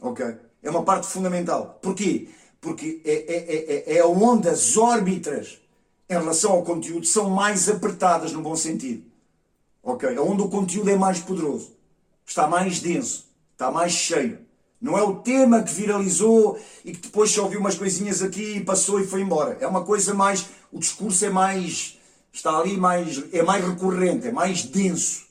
[0.00, 0.26] Ok?
[0.62, 1.78] É uma parte fundamental.
[1.80, 2.28] Porquê?
[2.60, 5.60] Porque é, é, é, é onde as órbitas
[6.10, 9.04] em relação ao conteúdo são mais apertadas no bom sentido.
[9.80, 10.12] Ok?
[10.12, 11.70] É onde o conteúdo é mais poderoso.
[12.26, 13.26] Está mais denso.
[13.52, 14.40] Está mais cheio.
[14.80, 18.64] Não é o tema que viralizou e que depois só ouviu umas coisinhas aqui e
[18.64, 19.56] passou e foi embora.
[19.60, 20.46] É uma coisa mais.
[20.72, 21.96] O discurso é mais.
[22.32, 23.22] Está ali mais.
[23.32, 25.26] É mais recorrente, é mais denso.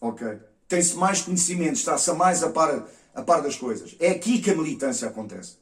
[0.00, 0.38] Ok?
[0.68, 3.96] Tem-se mais conhecimento, está-se mais a par, a par das coisas.
[3.98, 5.56] É aqui que a militância acontece.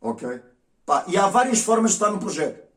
[0.00, 0.40] Ok?
[0.84, 2.67] Pá, e há várias formas de estar no projeto.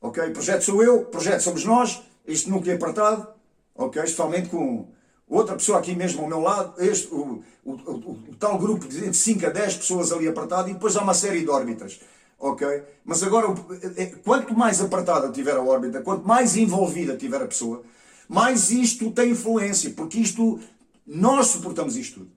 [0.00, 0.30] Ok?
[0.30, 3.28] Projeto sou eu, projeto somos nós, este núcleo apertado.
[3.74, 4.02] Ok?
[4.02, 4.88] Especialmente com
[5.28, 9.14] outra pessoa aqui mesmo ao meu lado, este, o, o, o, o tal grupo de
[9.14, 12.00] 5 a 10 pessoas ali apertado e depois há uma série de órbitas.
[12.38, 12.66] Ok?
[13.04, 13.48] Mas agora,
[13.96, 17.82] é, quanto mais apertada tiver a órbita, quanto mais envolvida tiver a pessoa,
[18.28, 20.58] mais isto tem influência, porque isto,
[21.06, 22.30] nós suportamos isto tudo.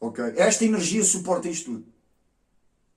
[0.00, 0.34] Ok?
[0.36, 1.91] Esta energia suporta isto tudo.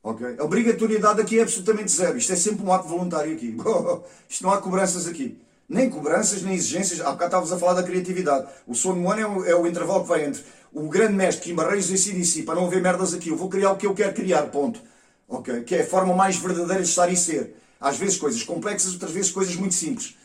[0.06, 0.36] Ok?
[0.38, 2.16] A obrigatoriedade aqui é absolutamente zero.
[2.16, 3.58] Isto é sempre um ato voluntário aqui.
[4.30, 5.42] Isto não há cobranças aqui.
[5.68, 7.02] Nem cobranças, nem exigências.
[7.02, 8.48] Há bocado estávamos a falar da criatividade.
[8.68, 11.46] O sono no ano é o, é o intervalo que vai entre o grande mestre
[11.46, 12.44] Kim Barreiros e CDC.
[12.44, 13.30] Para não haver merdas aqui.
[13.30, 14.80] Eu vou criar o que eu quero criar, ponto.
[15.28, 15.64] Ok?
[15.64, 17.56] Que é a forma mais verdadeira de estar e ser.
[17.82, 20.16] Às vezes coisas complexas, outras vezes coisas muito simples.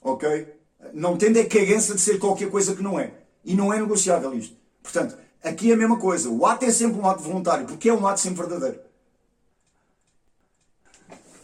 [0.00, 0.46] Ok?
[0.92, 3.10] Não tendo é cagança de ser qualquer coisa que não é.
[3.44, 4.54] E não é negociável isto.
[4.80, 6.28] Portanto, aqui é a mesma coisa.
[6.28, 8.93] O ato é sempre um ato voluntário, porque é um ato sempre verdadeiro.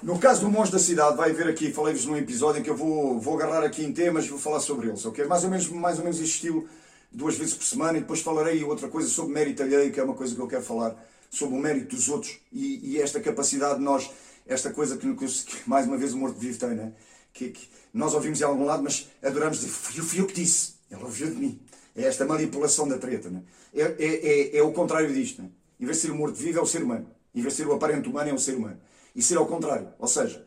[0.02, 2.76] No caso do Monge da Cidade, vai haver aqui, falei-vos num episódio em que eu
[2.76, 5.26] vou, vou agarrar aqui em temas e vou falar sobre eles, ok?
[5.26, 6.66] Mais ou menos, mais ou menos este estilo,
[7.12, 10.14] duas vezes por semana, e depois falarei outra coisa sobre mérito alheio, que é uma
[10.14, 10.96] coisa que eu quero falar,
[11.28, 14.10] sobre o mérito dos outros e, e esta capacidade de nós,
[14.46, 16.92] esta coisa que, que mais uma vez o morto-vivo tem, né?
[17.34, 21.04] Que, que, nós ouvimos de algum lado, mas adoramos dizer, fui, eu que disse, ela
[21.04, 21.60] ouviu de mim.
[21.94, 23.42] É esta manipulação da treta, né?
[23.74, 25.42] é, é, é, é o contrário disto.
[25.42, 25.50] Né?
[25.78, 27.06] Em vez de ser o morto-vivo, é o ser humano.
[27.34, 28.80] Em vez de ser o aparente humano, é o ser humano
[29.14, 29.88] e ser ao contrário.
[29.98, 30.44] Ou seja,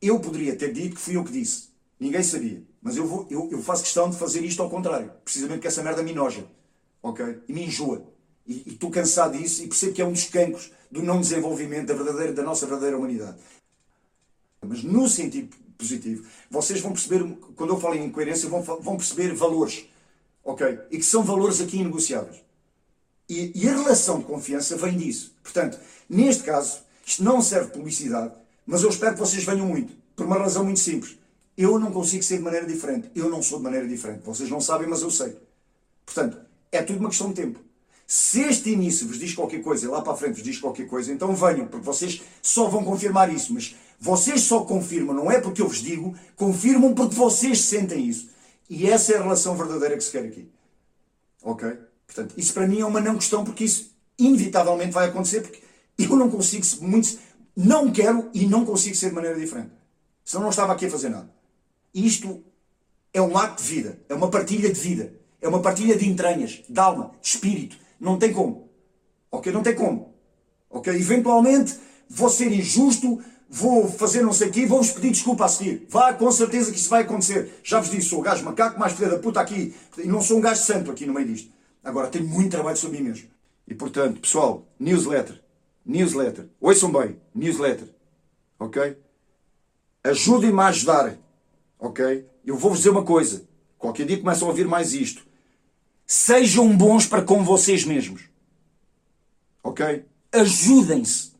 [0.00, 1.68] eu poderia ter dito que fui eu que disse.
[1.98, 2.62] Ninguém sabia.
[2.80, 5.10] Mas eu, vou, eu, eu faço questão de fazer isto ao contrário.
[5.24, 6.46] Precisamente porque essa merda me enoja.
[7.02, 7.42] Ok?
[7.48, 8.04] E me enjoa.
[8.46, 11.94] E estou cansado disso e percebo que é um dos cancros do não desenvolvimento da,
[11.94, 13.38] verdadeira, da nossa verdadeira humanidade.
[14.64, 19.34] Mas no sentido positivo, vocês vão perceber, quando eu falo em incoerência, vão, vão perceber
[19.34, 19.86] valores.
[20.42, 20.78] Ok?
[20.90, 22.42] E que são valores aqui inegociáveis.
[23.28, 25.34] E, e a relação de confiança vem disso.
[25.42, 28.34] Portanto, neste caso, isto não serve publicidade,
[28.66, 29.94] mas eu espero que vocês venham muito.
[30.14, 31.16] Por uma razão muito simples.
[31.56, 33.10] Eu não consigo ser de maneira diferente.
[33.14, 34.20] Eu não sou de maneira diferente.
[34.26, 35.34] Vocês não sabem, mas eu sei.
[36.04, 36.38] Portanto,
[36.70, 37.60] é tudo uma questão de tempo.
[38.06, 40.86] Se este início vos diz qualquer coisa e lá para a frente vos diz qualquer
[40.86, 43.54] coisa, então venham, porque vocês só vão confirmar isso.
[43.54, 48.28] Mas vocês só confirmam, não é porque eu vos digo, confirmam porque vocês sentem isso.
[48.68, 50.46] E essa é a relação verdadeira que se quer aqui.
[51.42, 51.72] Ok?
[52.06, 55.62] Portanto, isso para mim é uma não questão, porque isso inevitavelmente vai acontecer, porque
[55.98, 57.18] eu não consigo, muito,
[57.56, 59.70] não quero e não consigo ser de maneira diferente.
[60.24, 61.28] Senão não estava aqui a fazer nada.
[61.92, 62.42] Isto
[63.12, 66.62] é um ato de vida, é uma partilha de vida, é uma partilha de entranhas,
[66.68, 67.76] de alma, de espírito.
[67.98, 68.68] Não tem como.
[69.30, 69.52] Ok?
[69.52, 70.14] Não tem como.
[70.70, 70.94] Ok?
[70.94, 71.76] Eventualmente
[72.08, 75.86] vou ser injusto, vou fazer não sei o quê, vou-vos pedir desculpa a seguir.
[75.88, 77.60] Vá, com certeza que isso vai acontecer.
[77.64, 79.74] Já vos disse, sou o gajo macaco mais filha da puta aqui.
[79.96, 81.50] E não sou um gajo santo aqui no meio disto.
[81.82, 83.28] Agora, tenho muito trabalho sobre mim mesmo.
[83.66, 85.47] E portanto, pessoal, newsletter
[85.88, 86.46] newsletter.
[86.60, 87.88] Ouçam bem, newsletter.
[88.60, 88.98] Ok?
[90.04, 91.16] Ajudem-me a ajudar.
[91.78, 92.26] Ok?
[92.44, 93.48] Eu vou-vos dizer uma coisa.
[93.78, 95.26] Qualquer dia começam a ouvir mais isto.
[96.06, 98.22] Sejam bons para com vocês mesmos.
[99.62, 100.04] Ok?
[100.32, 101.32] Ajudem-se.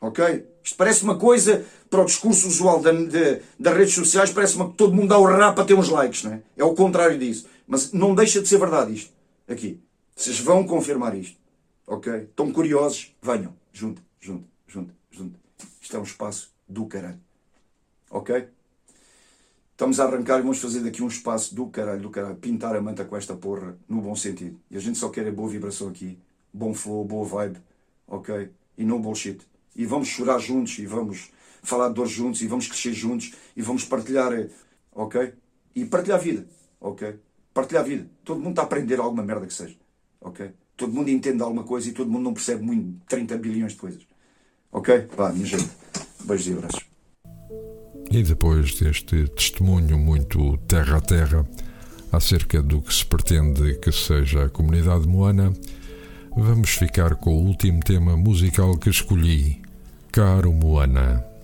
[0.00, 0.46] Ok?
[0.62, 4.70] Isto parece uma coisa, para o discurso usual da, de, das redes sociais, parece uma
[4.70, 6.42] que todo mundo dá o rap para ter uns likes, não é?
[6.56, 7.46] É o contrário disso.
[7.66, 9.12] Mas não deixa de ser verdade isto.
[9.48, 9.80] Aqui.
[10.14, 11.36] Vocês vão confirmar isto.
[11.86, 12.12] Ok?
[12.12, 13.14] Estão curiosos?
[13.22, 13.54] Venham.
[13.72, 15.38] Junto, junto, junto, junto.
[15.80, 17.20] Isto é um espaço do caralho.
[18.10, 18.48] Ok?
[19.70, 22.36] Estamos a arrancar e vamos fazer daqui um espaço do caralho, do caralho.
[22.36, 24.58] Pintar a manta com esta porra, no bom sentido.
[24.70, 26.18] E a gente só quer a boa vibração aqui.
[26.52, 27.58] Bom flow, boa vibe.
[28.06, 28.50] Ok?
[28.78, 29.40] E não bullshit.
[29.76, 31.30] E vamos chorar juntos e vamos
[31.62, 34.32] falar de dor juntos e vamos crescer juntos e vamos partilhar.
[34.32, 34.48] Eh,
[34.92, 35.34] ok?
[35.74, 36.46] E partilhar a vida.
[36.80, 37.20] Ok?
[37.52, 38.10] Partilhar a vida.
[38.24, 39.76] Todo mundo está a aprender alguma merda que seja.
[40.20, 40.52] Ok?
[40.76, 44.02] Todo mundo entende alguma coisa e todo mundo não percebe muito 30 bilhões de coisas.
[44.70, 45.08] Ok?
[45.16, 45.70] Vá, minha gente.
[46.24, 46.84] Beijos e abraços.
[48.10, 51.46] E depois deste testemunho muito terra a terra
[52.12, 55.52] acerca do que se pretende que seja a comunidade moana,
[56.36, 59.60] vamos ficar com o último tema musical que escolhi,
[60.12, 61.35] Caro Moana.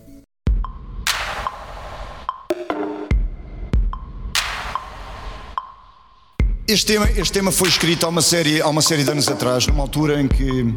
[6.66, 9.66] Este tema, este tema foi escrito há uma, série, há uma série de anos atrás,
[9.66, 10.72] numa altura em que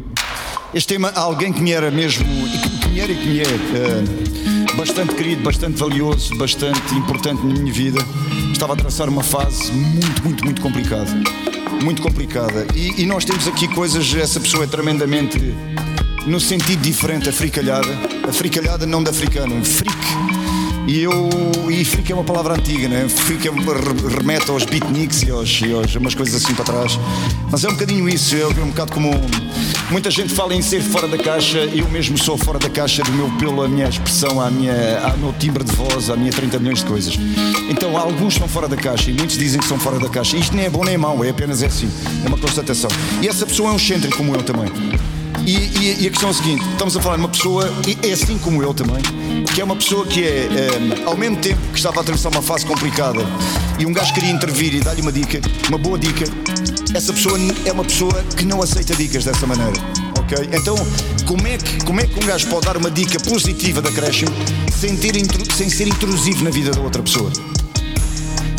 [0.74, 3.40] este tema, alguém que me era mesmo, e que, que me era e que me
[3.40, 8.00] é uh, bastante querido, bastante valioso, bastante importante na minha vida,
[8.52, 11.10] estava a traçar uma fase muito, muito, muito complicada.
[11.80, 12.66] Muito complicada.
[12.74, 15.38] E, e nós temos aqui coisas, essa pessoa é tremendamente,
[16.26, 17.96] no sentido diferente, africalhada.
[18.28, 20.35] Africalhada não de africano, freak
[20.86, 21.28] e eu.
[21.70, 23.08] E freak é uma palavra antiga, né?
[23.08, 23.48] Freak
[24.16, 26.98] remete aos beatniks e aos, e aos umas coisas assim para trás.
[27.50, 29.10] Mas é um bocadinho isso, é um bocado como.
[29.90, 33.12] Muita gente fala em ser fora da caixa, eu mesmo sou fora da caixa do
[33.12, 36.58] meu pelo, a minha expressão, a minha, a meu timbre de voz, a minha 30
[36.58, 37.16] milhões de coisas.
[37.68, 40.36] Então alguns são fora da caixa e muitos dizem que são fora da caixa.
[40.36, 41.88] Isto nem é bom nem é mau, é apenas é assim.
[42.24, 42.90] É uma constatação.
[43.22, 44.70] E essa pessoa é um excêntrico como eu também.
[45.46, 48.08] E, e, e, a questão é a seguinte: estamos a falar de uma pessoa, e
[48.08, 49.00] é assim como eu também,
[49.54, 52.42] que é uma pessoa que é, é, ao mesmo tempo que estava a atravessar uma
[52.42, 53.20] fase complicada
[53.78, 56.24] e um gajo queria intervir e dar-lhe uma dica, uma boa dica,
[56.94, 59.74] essa pessoa é uma pessoa que não aceita dicas dessa maneira
[60.26, 60.36] Ok?
[60.52, 60.74] Então,
[61.24, 64.32] como é, que, como é que um gajo pode dar uma dica positiva de acréscimo
[64.76, 64.98] sem,
[65.54, 67.30] sem ser intrusivo na vida da outra pessoa?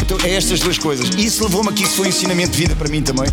[0.01, 1.09] Então é estas duas coisas.
[1.17, 3.27] E isso levou-me aqui, isso foi um ensinamento de vida para mim também.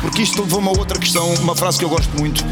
[0.00, 2.44] Porque isto levou-me a outra questão, uma frase que eu gosto muito,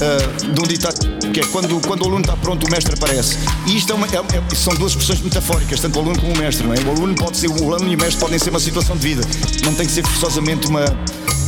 [0.00, 0.98] ah, de um ditado,
[1.32, 3.38] que é quando, quando o aluno está pronto, o mestre aparece.
[3.66, 6.38] E isto é uma- é- é- são duas expressões metafóricas, tanto o aluno como o
[6.38, 6.78] mestre, não é?
[6.80, 9.22] O aluno pode ser, o aluno e o mestre podem ser uma situação de vida.
[9.64, 10.84] Não tem que ser forçosamente uma,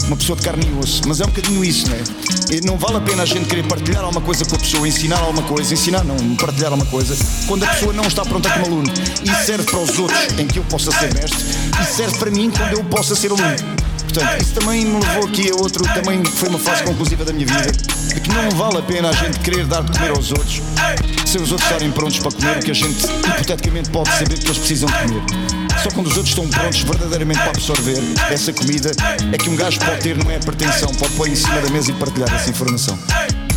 [0.06, 1.02] uma pessoa de carne e osso.
[1.06, 2.56] Mas é um bocadinho isso, não é?
[2.56, 5.20] E não vale a pena a gente querer partilhar alguma coisa com a pessoa, ensinar
[5.20, 8.92] alguma coisa, ensinar não, partilhar alguma coisa, quando a pessoa não está pronta como aluno.
[9.22, 11.44] Isso serve para os outros em que eu possa ser mestre
[11.80, 13.56] e serve para mim quando eu possa ser aluno.
[14.12, 17.46] Portanto, isso também me levou aqui a outro, também foi uma fase conclusiva da minha
[17.46, 20.60] vida, de que não vale a pena a gente querer dar de comer aos outros,
[21.24, 24.46] sem os outros estarem prontos para comer o que a gente hipoteticamente pode saber que
[24.46, 25.49] eles precisam de comer.
[25.82, 27.98] Só quando os outros estão prontos verdadeiramente para absorver
[28.30, 28.90] essa comida
[29.32, 31.90] é que um gajo pode ter, não é pretensão, pode pôr em cima da mesa
[31.90, 32.98] e partilhar essa informação.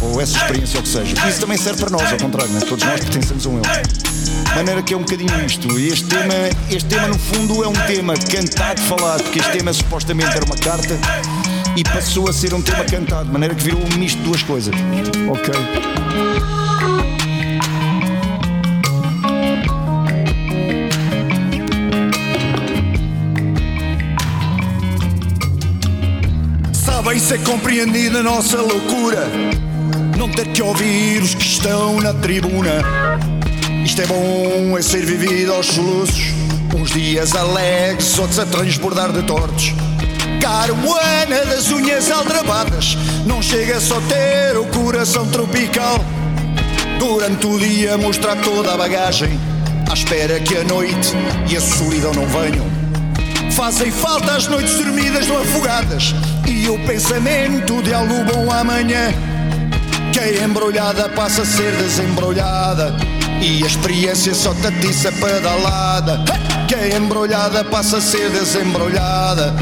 [0.01, 1.27] Ou essa experiência, ou o que seja.
[1.27, 2.65] Isso também serve para nós, ao contrário, não é?
[2.65, 4.43] todos nós pertencemos a um ele.
[4.43, 5.79] De maneira que é um bocadinho isto.
[5.79, 6.33] E este tema,
[6.69, 10.55] este tema, no fundo, é um tema cantado, falado, porque este tema supostamente era uma
[10.55, 10.97] carta
[11.75, 14.43] e passou a ser um tema cantado, de maneira que virou um misto de duas
[14.43, 14.73] coisas.
[15.29, 15.53] Ok?
[27.13, 29.27] Sabem ser compreendida a nossa loucura.
[30.17, 32.81] Não ter que ouvir os que estão na tribuna.
[33.85, 36.33] Isto é bom, é ser vivido aos soluços.
[36.75, 39.75] Uns dias alegres, outros a transbordar de tortos.
[40.41, 42.97] Caruana das unhas aldrabadas.
[43.27, 46.03] Não chega só ter o coração tropical.
[46.97, 49.39] Durante o dia mostrar toda a bagagem.
[49.87, 51.11] À espera que a noite
[51.47, 52.65] e a solidão não venham.
[53.51, 56.15] Fazem falta as noites dormidas no afogadas
[56.47, 59.13] e o pensamento de algo bom amanhã.
[60.11, 62.95] Que a embrulhada passa a ser desembrulhada
[63.41, 66.23] e a experiência só tatiça pedalada.
[66.67, 69.53] Que a embrulhada passa a ser desembrulhada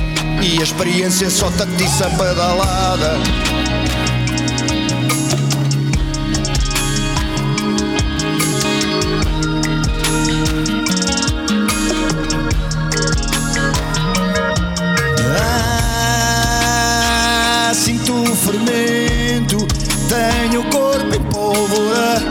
[0.42, 3.18] e a experiência só tatiça pedalada.
[20.62, 22.22] Tenho o corpo em pólvora.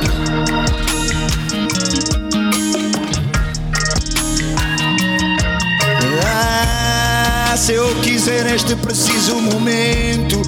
[6.24, 10.40] Ah, se eu quiser neste preciso momento,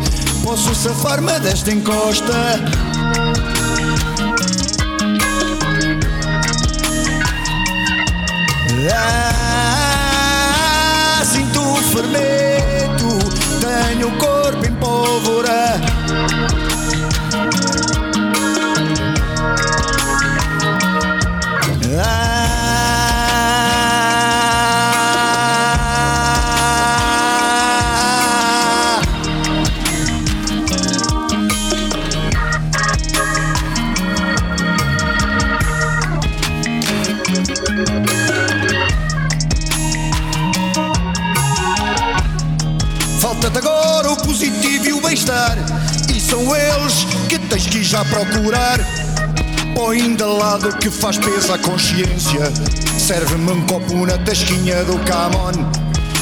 [0.44, 2.60] posso safar-me desta encosta.
[8.94, 13.18] Ah, sinto o fermento,
[13.60, 15.91] tenho o corpo em pólvora.
[44.42, 45.56] Positivo e o bem-estar.
[46.12, 48.80] E são eles que tens que já procurar.
[49.72, 52.52] Põe de lado que faz peso à consciência.
[52.98, 55.52] Serve-me um copo na tasquinha do Camon.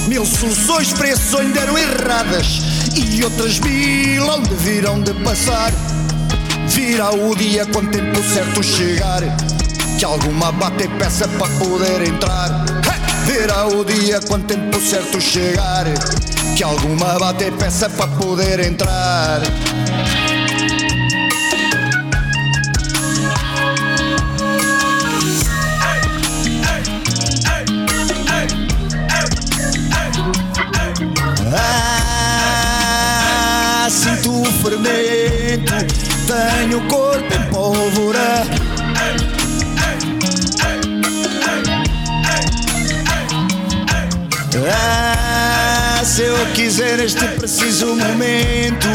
[0.07, 2.61] Mil soluções para esse sonho deram erradas.
[2.95, 5.73] E outras mil onde virão de passar.
[6.69, 9.23] Virá o dia quando tempo certo chegar.
[9.99, 12.67] Que alguma bate peça para poder entrar.
[13.25, 15.87] Virá o dia quando tempo certo chegar.
[16.61, 19.41] Que alguma bate peça para poder entrar.
[32.67, 35.73] Ah, sinto o fermento,
[36.27, 38.45] tenho o corpo em pólvora.
[44.71, 45.10] Ah,
[46.11, 48.89] se eu quiser neste preciso momento,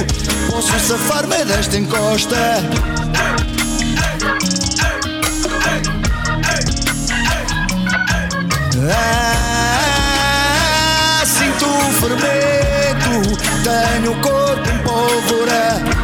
[0.50, 2.36] posso safar-me desta encosta.
[8.92, 13.22] Ah, sinto o fermento,
[13.64, 15.95] tenho o corpo em pólvora.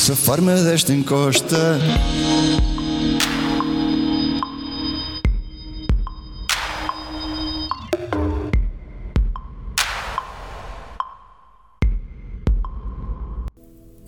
[0.00, 1.78] Safar-me desta encosta.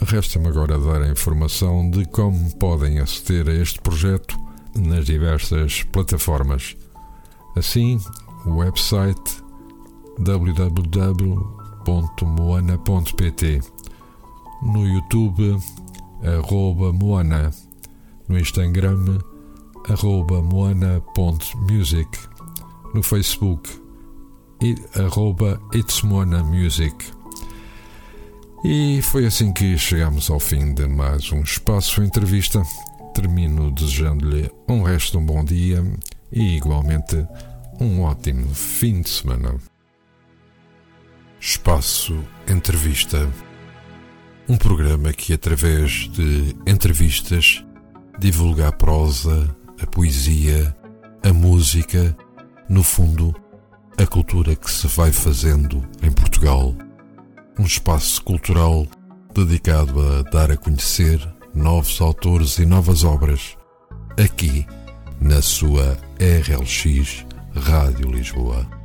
[0.00, 4.38] Resta-me agora dar a informação de como podem aceder a este projeto
[4.74, 6.74] nas diversas plataformas.
[7.54, 8.00] Assim,
[8.46, 9.42] o website
[10.18, 11.02] www.moana.pt
[14.62, 15.58] no YouTube
[16.22, 17.50] arroba Moana
[18.28, 19.18] no Instagram
[19.88, 22.08] arroba Moana.music
[22.94, 23.68] no Facebook
[24.94, 27.12] arroba It's Moana Music
[28.64, 32.62] e foi assim que chegamos ao fim de mais um Espaço Entrevista.
[33.12, 35.84] Termino desejando-lhe um resto de um bom dia
[36.30, 37.26] e, igualmente,
[37.80, 39.56] um ótimo fim de semana.
[41.40, 43.28] Espaço Entrevista
[44.48, 47.64] um programa que, através de entrevistas,
[48.18, 50.76] divulga a prosa, a poesia,
[51.22, 52.16] a música,
[52.68, 53.34] no fundo,
[53.96, 56.74] a cultura que se vai fazendo em Portugal
[57.58, 58.86] um espaço cultural
[59.34, 61.20] dedicado a dar a conhecer
[61.54, 63.56] novos autores e novas obras,
[64.18, 64.66] aqui
[65.20, 68.81] na sua RLX Rádio Lisboa.